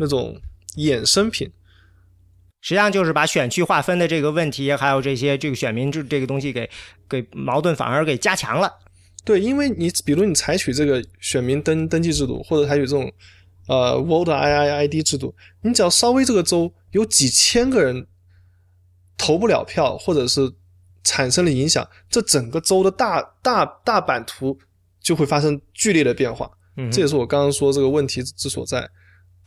[0.00, 0.34] 那种
[0.78, 1.46] 衍生品，
[2.62, 6.68] 实际上就是把选区划分的这个问题，还有这些这个选民制这个东西给
[7.06, 8.72] 给矛盾反而给加强了。
[9.26, 13.12] 对，因为你比如你采取这个选民登登记制度，或者采取这种
[13.68, 18.06] 呃 voter IIID 制度，你只要稍微这个州有几千个人
[19.18, 20.50] 投不了票，或者是
[21.04, 24.58] 产生了影响，这整个州的大大大版图
[25.02, 26.50] 就会发生剧烈的变化。
[26.78, 28.88] 嗯，这也是我刚刚说这个问题之所在。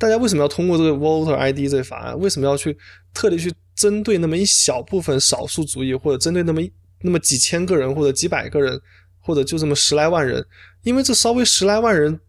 [0.04, 2.20] 大家为什么要通过这个 Voter ID 这个法案？
[2.20, 2.78] 为什么要去
[3.14, 6.62] 特地去针对那么一小部分少数族裔，或者针对那么
[7.04, 8.78] 那么几千个人，或者几百个人，
[9.22, 10.46] 或者就这么十来万人？
[10.82, 12.20] 因为这稍微十来万人，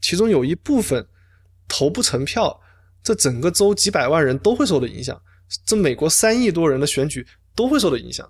[0.00, 1.06] 其中有一部分
[1.68, 2.60] 投不成票，
[3.04, 5.16] 这整个州几百万人都会受到影响。
[5.64, 8.28] 这美国三亿多人的选举都会受到影响。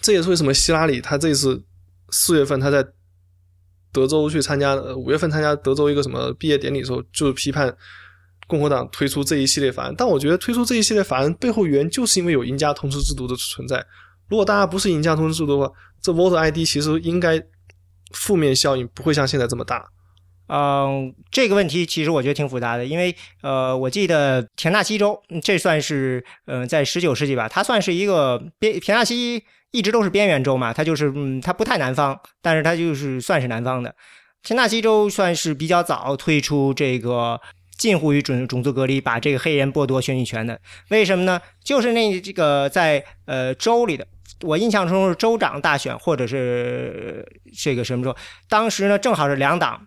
[0.00, 1.62] 这也是为什么希拉里他这次
[2.08, 2.82] 四月份他在。
[3.94, 7.72] 德州去参加，五月份参加德州一个什么毕业典礼的时候，就批判
[8.48, 9.94] 共和党推出这一系列法案。
[9.96, 13.82] 但我觉得推出这一系列法案背后原因，就是因为有赢家通吃制度的存在。
[14.28, 15.72] 如果大家不是赢家通吃制度的话，
[16.02, 17.40] 这 Voter ID 其实应该
[18.12, 19.86] 负面效应不会像现在这么大。
[20.48, 29.44] 嗯，这个问题其实我觉得挺复杂的，因为呃，我记得田纳西州，这算是呃在十九世纪吧，它算是一个边田纳西。
[29.74, 33.92] 一直都是边缘州嘛，它就是嗯，它不太南方，但是它就是算是南方的。
[34.44, 37.40] 田纳西州算是比较早推出这个
[37.76, 40.60] 近乎于种种族隔离，把这个黑人剥夺选举权的。
[40.90, 41.40] 为什么呢？
[41.64, 44.06] 就是那这个在呃州里的，
[44.42, 47.26] 我印象中是州长大选，或者是
[47.60, 48.16] 这个什么时候，
[48.48, 49.84] 当时呢正好是两党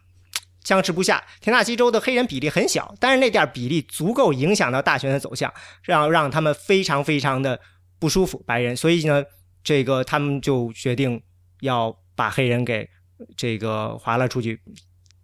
[0.66, 1.24] 僵持不下。
[1.40, 7.58] 田纳西州的黑人比例很小，但是那点比例足够影响到大选的走向，让让他们非常非常的
[8.00, 8.76] 不舒服，白人。
[8.76, 9.24] 所以呢，
[9.64, 11.22] 这个他们就决定
[11.62, 12.90] 要把黑人给
[13.36, 14.60] 这个划了出去。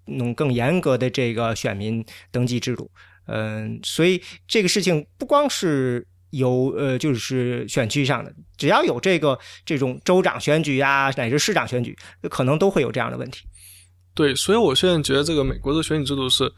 [0.05, 2.91] 弄更严格的这个选民登记制度，
[3.27, 13.47] 嗯，所以这个事情不光是有呃，就是选区上的，只要有这个这种州长选举啊，乃至市长选举，可能都会有这样的问题。
[14.13, 16.51] 对，所以我现在觉得这个美国的选举制度是，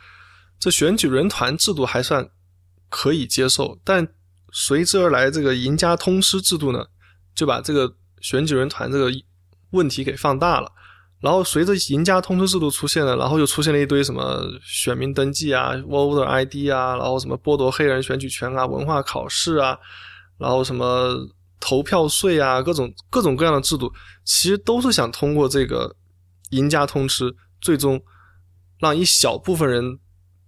[0.57, 2.27] 这选举人团制度还算
[2.89, 4.07] 可以接受，但
[4.51, 6.83] 随之而来这个赢家通吃制度呢，
[7.35, 9.11] 就把这个选举人团这个
[9.71, 10.71] 问题给放大了。
[11.21, 19.75] 然后随着赢家通知制度出现了，然后又出现了一堆什么选民登记啊、voter ID 啊，然后什么剥夺黑人选举权啊、文化考试啊，
[20.37, 21.15] 然后什么
[21.59, 23.91] 投票税啊，各种各种各样的制度，
[24.23, 25.95] 其实都是想通过这个
[26.51, 27.99] 赢家通吃，最终
[28.79, 29.97] 让一小部分人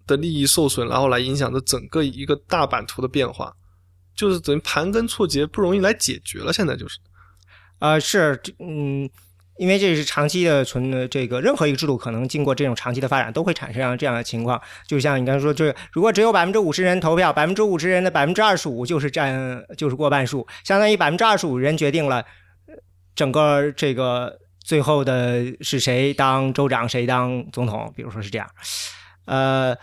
[0.06, 3.52] 的利益受损，然后来影响着整个一个大版图的变化，
[4.18, 6.52] 就是等于盘根错节，不容易来解决了。
[6.52, 6.98] 现在就是，
[7.80, 9.10] 啊，是，嗯。
[9.60, 14.62] 因为这是长期的存的这个任何一个制度，可能经过这种长期的发展，都会产生这样的情况。
[14.86, 22.24] 就像你刚才说，这如果只有百分之五十人投票，百分之五十人的百分之二十五就是占就是过半数，相当于百分之二十五人决定了
[23.16, 27.92] 整个这个最后的是谁当州长，谁当总统。
[27.96, 28.48] 比如说是这样，
[29.26, 29.76] 呃。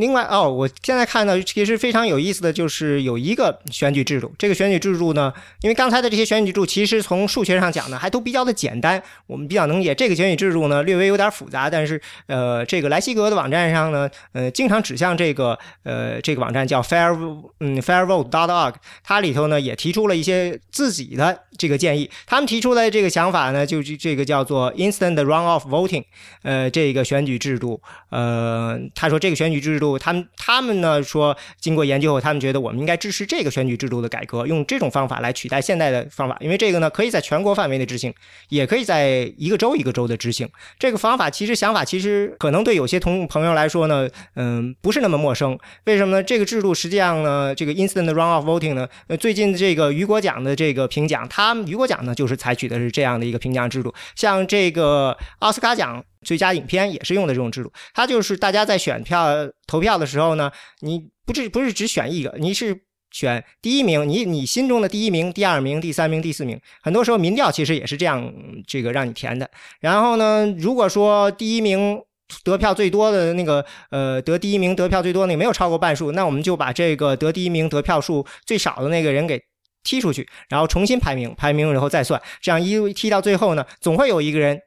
[0.00, 4.32] 另外哦，我现在看到其实非常有意思的就是有一个选举制度。
[4.38, 9.94] 这个选举制度呢，因为刚才的这些选举制度其实从数学上讲呢，还都比较的简单，我们比较能解。
[9.94, 17.14] 这个选举制度呢，略微有点复杂，但是呃，这个莱西格的网站上呢，呃，经常指向这个呃这个网站叫 fair
[17.60, 18.74] 嗯 fairvote.org，
[19.04, 22.08] 它里头呢也提出了一些自己的这个建议。
[22.26, 26.04] 他们提出的这个想法呢，就是这个叫做 instant runoff voting，
[26.42, 27.80] 呃，这个选举制度。
[28.10, 29.80] 呃，他说这个选举制。
[29.80, 38.12] 度，他们他们呢说，经过研究后，他们觉得我们应该支持这个选举制度的改革，用这种方法来取代现在的方法，因为这个呢可以在全国范围内执行，
[38.50, 40.46] 也可以在一个州一个州的执行。
[40.78, 45.58] 这个方法其实想法其实可能对有些同朋友来说呢，嗯，不是那么陌生。
[45.84, 46.22] 为什么呢？
[46.22, 56.04] 这个制度实际上呢，这个 instant runoff voting 呢，呃，最近这个雨果奖的这个评奖，他他们雨果奖呢就是采取的是这样的一个评奖制度，像这个奥斯卡奖。
[56.22, 59.26] 最佳影片也是用的这种制度，它就是大家在选票
[59.66, 62.78] 投票的时候呢，你不是不是只选一个，你是
[63.10, 68.30] 选第一名，你你心中的第一名、第二名、第三名、第四名，很多时候民调其实也是这样，
[68.66, 69.50] 这个让你填的。
[69.80, 71.98] 然后呢，如果说第一名
[72.44, 79.42] 得票最多的那个，呃，得第一名得票最多那个没有超过半数，那我们就把这个得第一名得票数最少的那个人给
[79.82, 84.60] 踢出去，然后重新排名，排名然后再算，这样一踢到最后呢，总会有一个人。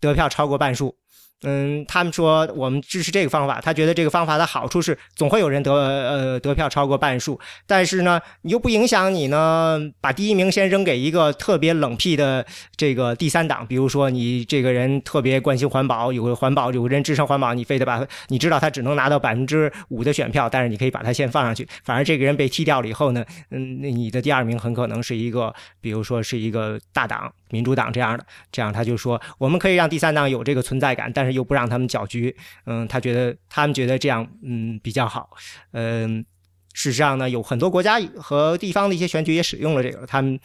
[0.00, 0.96] 得票超过半数。
[1.42, 31.32] 嗯，他们说我们支持这个方法，他觉得这个方法的好处是总会有人得呃得票超过半数，但是呢，你又不影响你呢把第一名先扔给一个特别冷僻的这个第三党，比如说你这个人特别关心环保，有个环保有个人支持环保，你非得把你知道他只能拿到百分之五的选票，但是你可以把他先放上去，反而这个人被踢掉了以后呢，嗯，那你的第二名很可能是一个，比如说是一个大党民主党这样的，这样他就说我们可以让第三党有这个存在感，但是。
[31.32, 35.30] 又不让他们搅局，嗯，他觉得他们觉得这样，嗯，比较好，
[35.70, 36.22] 嗯，
[36.74, 40.38] 事实上呢，有很多国家和地方的一些选举也使用了这个，他们。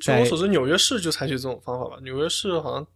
[0.00, 1.98] 据我所知，纽约市就采取这种方法吧。
[2.02, 2.86] 纽约市好像，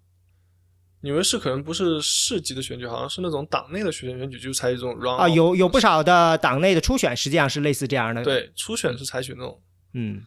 [1.02, 8.24] 纽约市可能不是市级的选举，好像是那种党内的选选举就采取这种啊，有有不少的党内的初选实际上是类似这样的。
[8.24, 9.60] 对，初选是采取那种，
[9.92, 10.22] 嗯。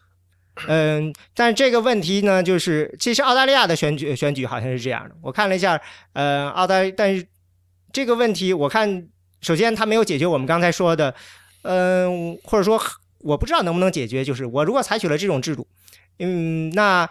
[0.68, 5.14] 嗯，但这个问题呢，就是其实澳大利亚的选举选举好像是这样的。
[5.22, 5.80] 我看了一下，
[6.12, 7.26] 呃，澳大，但是
[7.92, 9.06] 这个问题我看，
[9.40, 11.14] 首先他没有解决我们刚才说的，
[11.62, 12.80] 嗯，或者说
[13.18, 15.66] 我不知道能不能解决，就是我如果采取了这种制度，
[16.18, 17.08] 嗯，那。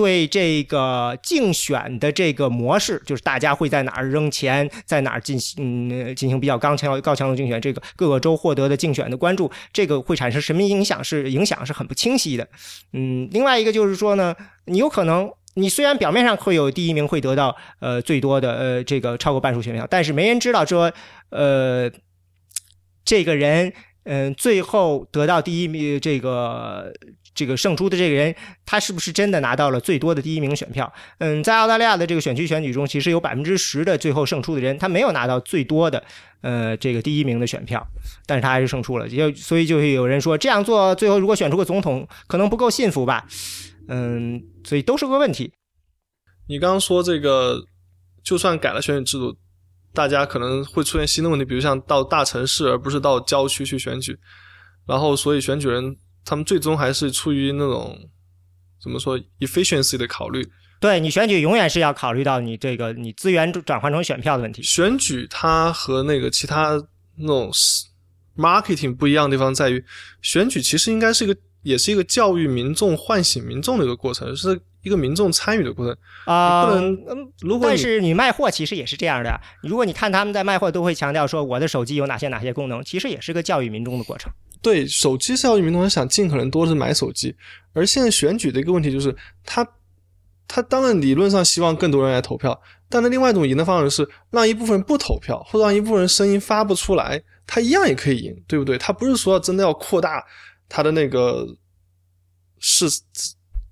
[0.00, 11.04] 对这个竞选的这个模式，就是大家会在哪儿扔钱，在哪儿进行嗯进行比较刚强高强度竞选，这个各个州获得的竞选的关注，这个会产生什么影响？
[11.04, 12.48] 是影响是很不清晰的。
[12.94, 20.90] 嗯，另外一个就是说呢，你有可能你虽然表面上会有第一名会得到呃最多的呃这个超过半数选票，但是没人知道说
[21.28, 21.90] 呃
[23.04, 23.70] 这个人。
[24.04, 26.90] 嗯，最后得到第一名这个
[27.40, 28.34] 这个胜出的这个人，
[28.66, 30.92] 他是不是真的拿到了最多的第一名选票？
[31.18, 36.04] 嗯，在澳大利亚的这个选区选举中，其实有百分之十的最后胜出的人，他没有拿到最多的
[36.42, 37.84] 呃这个第一名的选票，
[38.26, 39.08] 但是他还是胜出了。
[39.08, 43.26] 就所以就会有人说这样做，最后如果选出个总统，可能不够信服吧？
[43.88, 45.52] 嗯，所以都是个问题。
[46.48, 47.64] 你刚刚说这个，
[48.22, 49.34] 就算改了选举制度。
[49.92, 54.16] 大家可能会出现新的问题，比如像到大城市而不是到郊区去选举，
[54.86, 55.96] 然后所以选举人
[56.30, 57.98] 他们最终还是出于那种
[58.80, 60.48] 怎么说 efficiency 的考虑。
[60.78, 64.62] 对你选举永远是要考虑到你这个你资源转换成选票的问题。
[64.62, 66.80] 选举它和那个其他
[67.16, 67.50] 那种
[68.36, 69.84] marketing 不一样的地方在于，
[70.22, 74.60] 选举其实应该是一个也是一个教育民众、唤醒民众的一个过程，是。
[74.82, 75.94] 一个民众参与的过程
[76.24, 76.96] 啊，不能。
[77.40, 79.38] 如果但是你卖货其实也是这样的。
[79.62, 84.32] 如果你看他们在卖货，都会强调说我的手机有哪些哪些功能，其实也是个教育民众的过程。
[84.62, 87.34] 对，手机教育民众想尽可能多的买手机。
[87.72, 89.14] 而现在选举的一个问题就是，
[89.44, 89.66] 他
[90.46, 98.76] 他当然理论上希望更多人来投票，但是另外一种赢的方式是让一部分人不投票，或者让一部分人声音发不出来，他一样也可以赢，对不对？
[98.76, 100.24] 他不是说真的要扩大
[100.68, 101.46] 他的那个
[102.58, 102.86] 市。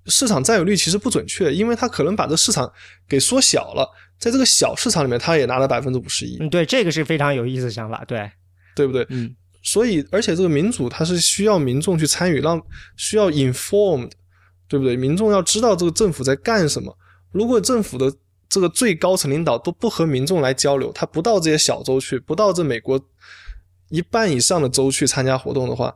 [0.05, 2.71] 市场占有率其实不准确，因为他可能把这市场
[3.07, 3.87] 给缩小了，
[4.17, 6.35] 在这个小市场里面，他也拿了百分之五十一。
[6.39, 8.31] 嗯，对，这个是非常有意思的想法，对，
[8.75, 9.05] 对不对？
[9.09, 12.61] 嗯，所以而且这个民主它是需要民众去参与，让
[12.97, 14.11] 需要 informed，
[14.67, 14.95] 对不对？
[14.95, 16.97] 民众要知道这个政府在干什么。
[17.31, 18.13] 如果政府的
[18.47, 22.99] 这个最高层领导都不和民众来交流，他不到这些小州去，不到这美国
[23.89, 25.95] 一半以上的州去参加活动的话，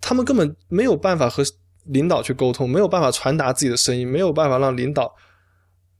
[0.00, 1.44] 他们根本没有办法和。
[1.86, 5.12] 领导去沟通，没有办法传达自己的声音，没有办法让领导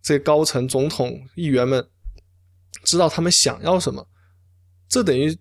[0.02, 1.84] 这高层、总统、议员们
[2.84, 4.06] 知道他们想要什么，
[4.88, 5.36] 这等于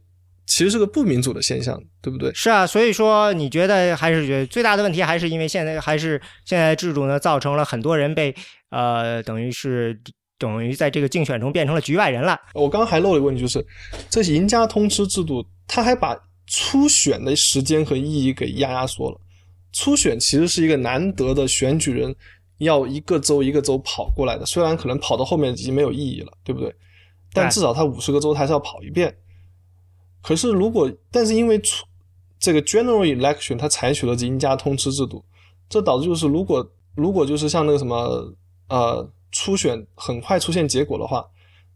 [0.49, 2.33] 其实是个不民主的现象，对不对？
[2.33, 8.35] 是啊，所以说你觉得还是觉得最大的问题还是因为现在还是现在制度呢，造成了很多人被
[8.71, 9.97] 呃，等于是
[10.39, 12.35] 等于在这个竞选中变成了局外人了。
[12.55, 13.63] 我刚刚还漏了一个问题，就是
[14.09, 16.17] 这赢家通吃制度，他还把
[16.47, 19.21] 初选的时间和意义给压压缩了。
[19.71, 22.13] 初选其实是一个难得的选举人
[22.57, 26.73] 要一个州一个州跑过来的，虽然可能跑到后面已经没有意义了，对不对？
[27.31, 29.15] 但至少他五十个州还是要跑一遍。
[30.21, 31.85] 可是如果，但是因为初
[32.39, 35.23] 这个 general election 它采取了赢家通吃制度，
[35.67, 38.33] 这导致就是如果如果就是像那个什么
[38.69, 41.25] 呃初选很快出现结果的话，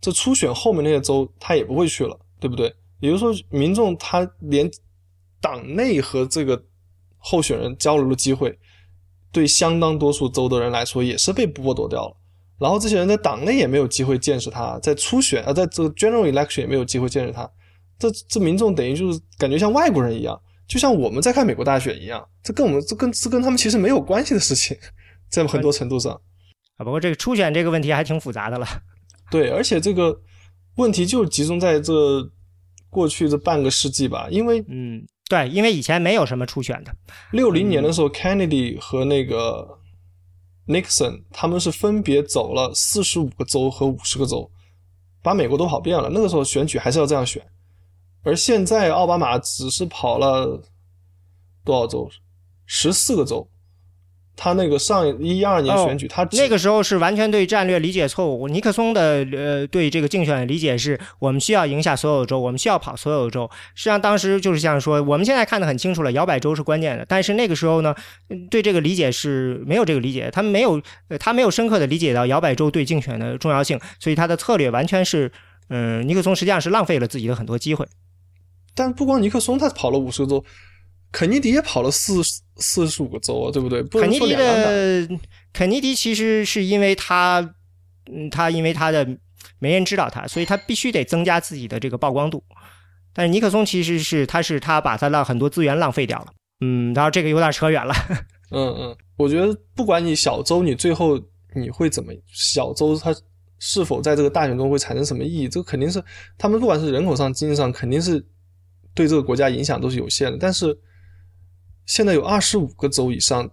[0.02, 2.74] 这初选后面那些州他也不会去了，对不对？
[3.00, 4.70] 也就是说，民众他连
[5.42, 6.64] 党内和这个。
[7.26, 8.60] 候选人交流的机会，
[9.32, 12.18] 对相当多数州的人来说也是被剥夺掉了。
[12.60, 17.50] 然后这些人在党内也没有机会见识他，在初选啊，在这个 general election 也没有机会见识他。
[18.00, 22.28] 这这民众等于就是感觉像外国人一样，就像我们在看美国大选一样。
[22.44, 24.78] 这跟我们这跟这跟他们其实没有关系的事情，
[25.30, 26.14] 在很多程度上
[26.78, 26.84] 啊。
[26.84, 28.68] 不过这个初选这个问题还挺复杂的了。
[29.32, 30.20] 对，而且这个
[30.76, 31.94] 问题就集中在这
[32.90, 35.06] 过去这半个世纪吧，因为嗯。
[35.30, 36.94] 对，因为以前没有什么初选的。
[37.32, 39.80] 六零年的时候，Kennedy 和那个
[40.68, 44.52] Nixon 他们是分别走了四十五个州和五十个州，
[45.24, 46.10] 把美国都跑遍了。
[46.14, 47.42] 那个时候选举还是要这样选，
[48.24, 50.62] 而现在奥巴马只是跑了
[51.64, 52.10] 多少州？
[52.66, 53.48] 十四个州。
[54.36, 58.48] 他那个上一二年选举，他那个时候是完全对战略理解错误。
[58.48, 63.48] 尼克松的呃对这个竞选理解是我们需要赢下所有州，我们需要跑所有州。
[63.76, 67.06] 实际上当时就是像说，我们现在看得很清楚了，摇摆州是关键的。
[67.08, 67.94] 但是那个时候呢，
[68.50, 70.82] 对这个理解是没有这个理解，他没有
[71.20, 75.32] 他没有深刻的理解到摇摆州对竞选的重要性，所以他的策略完全是
[75.70, 77.86] 嗯，尼克松实际上是浪费了自己的很多机会。
[78.76, 80.44] 但不光尼克松，他跑了五十州。
[81.12, 82.22] 肯尼迪也跑了四
[82.58, 83.84] 四十五个州啊，对不对？
[83.84, 85.08] 肯尼迪的
[85.54, 87.40] 肯尼迪其实是因为他，
[88.12, 89.08] 嗯，他因为他的
[89.60, 92.44] 没人知道他，所以他必须得增加自己的这个曝光度。
[93.14, 96.34] 但是尼克松其实是他是他把他的很多资源浪费掉了。
[96.62, 97.94] 嗯，然后这个有点扯远了。
[98.50, 101.20] 嗯嗯，我觉得不管你小州你最后
[101.54, 103.14] 你会怎么，小州他
[103.60, 106.04] 是否在这个大选中会产生什么意义，这个肯定是
[106.40, 108.24] 他们不管是人口上、经济上，肯定是
[108.94, 110.38] 对这个国家影响都是有限的。
[110.40, 110.78] 但是。
[111.86, 113.52] 现在有二十五个州以上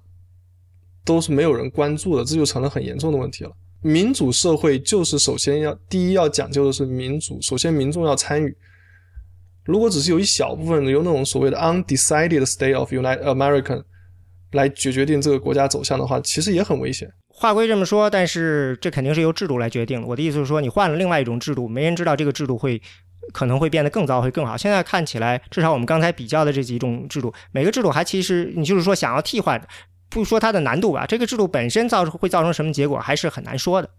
[1.05, 3.51] 都是没有人关注的，这就成了很严重的问题了。
[3.83, 8.57] 民主社会就是首先要第一要讲究的是民主，首先民众要参与。
[9.65, 13.83] 如果只是有一小部分人用那种所谓的 undecided state of United American
[14.53, 17.12] 来决决定这个国家走向的话，其实也很危险。
[17.27, 20.07] 话归这么说，但是这肯定是由制度来决定的。
[20.07, 22.81] 我的意思是说，你换了另外一种制度，没人知道这个制度会
[23.32, 24.57] 可能会变得更糟，会更好。
[24.57, 29.61] 现在看起来，至少我们刚才比较的这几种制度，每个制度还其实你就是说想要替换，
[30.09, 33.90] 不说它的难度吧，这个制度本身造会造成什么结果，还是很难说的。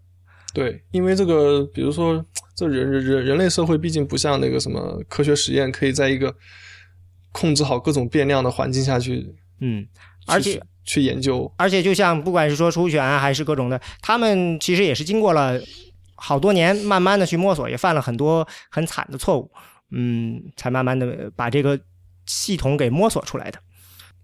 [0.54, 2.22] 对，因为这个，比如说，
[2.54, 6.34] 这人人人人类社会毕竟不像那个什么科学实验，可以在一个
[7.32, 9.86] 控制好各种变量的环境下去，嗯，
[10.26, 15.58] 而且去研究，而且就像不管是说初选啊，还是各种的，他们其实也是经过了
[16.22, 19.50] 好多年，慢慢的去摸索，也犯了很多很惨的错误，
[19.90, 21.78] 嗯，才慢慢的把这个
[22.26, 23.58] 系统给摸索出来的。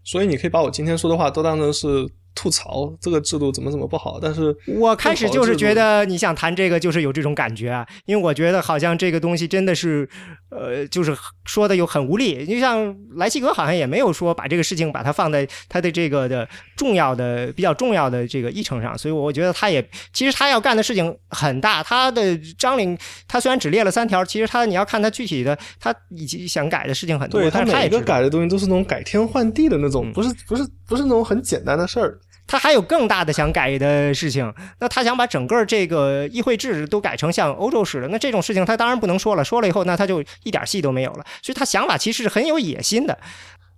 [0.05, 2.09] 所以你可以把我今天说的话都当成是。
[2.35, 10.09] 吐槽这个制度怎么怎么不好，但是我开始就是觉得你想谈这个就是有这种感觉啊，因为我觉得好像这个东西真的是，
[10.51, 12.47] 呃，就是说的又很无力。
[12.47, 22.97] 就像莱西格好像也没有说把这个事情把它放在他的这个的重要的、比较重要的这个议程上，所以我觉得他也其实他要干的事情很大，他的张领
[23.27, 27.41] 他虽然只列了三条，其实他你要看他具体的他以及想改的事情很多。
[27.41, 32.19] 对他每一个改的东西都是那种改天换地的那种，不是不是不是那种很简单的事儿。
[32.49, 41.25] 他还有更大的想改的事情，那他想把整个这个议会制都改成像欧洲式的，那这种事情他当然不能说了，说了以后那他就一点戏都没有了。
[41.43, 43.17] 所以他想法其实是很有野心的。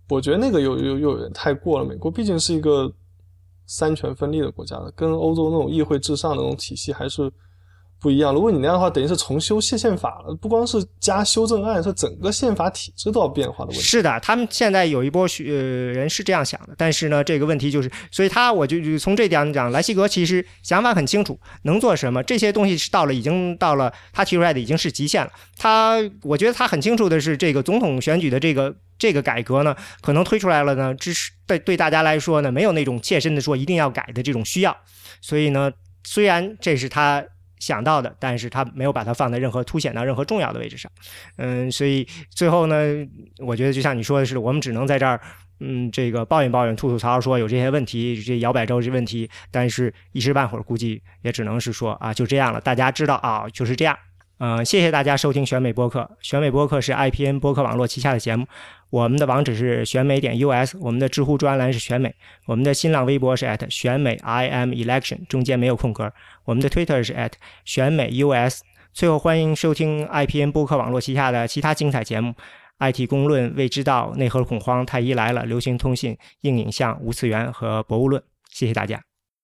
[0.09, 1.85] 我觉得那个又又又有点太过了。
[1.85, 2.91] 美国毕竟是一个
[3.67, 7.31] 三权分立的国家，跟欧洲那种议会至上的那种体系还是。
[8.01, 13.81] 不一样，如果你那样的话，等于是重修宪宪法了，不光是加修正案，是整个宪法体制都要变化的问题。
[13.83, 25.31] 是的，他们现在有一波呃人是这样想的，但是呢，这个问题就是，所以他我就从这点讲，莱西格其实想法很清楚，能做什么，这些东西是到了已经到了他提出来的已经是极限了。
[25.59, 34.75] 他我觉得他很清楚的是，这个总统选举的这个这个改革呢，可能推出来了呢，支持对对大家来说呢，没有那种切身的说一定要改的这种需要。
[35.21, 35.71] 所以呢，
[36.03, 37.23] 虽然这是他。
[37.61, 40.91] 想到的，但是他没有把它放在任何凸显到任何重要的位置上，
[41.37, 42.77] 嗯，所以最后呢，
[43.39, 45.21] 我觉得就像你说的是，我们只能在这儿，
[45.61, 53.97] 嗯，这个抱怨抱怨、吐吐槽，说有这些问题，这摇摆州这问题，但是一时半会儿估计也只能是说啊，就这样了，大家知道啊，就是这样。
[54.39, 56.11] 嗯，谢谢大家收听选美播客。
[56.23, 58.47] 选美播客是 IPN 播客网络旗下的节目。
[58.91, 62.13] 我们的网址是选美点 US，我们的知乎专栏是选美，
[62.47, 66.13] 我们的新浪微博是 at 选美 IM Election，中间没有空格。
[66.45, 67.15] 我们的 Twitter 是
[67.65, 68.63] 选美 US。
[68.93, 72.35] 最后，欢迎收听 IPN 播客网络旗下的其他精彩节目
[72.81, 78.21] ：IT 公论、未知道、内核恐慌、太医来了、流行通信、硬影像、无次元和博物论。
[78.51, 79.10] 谢谢大家。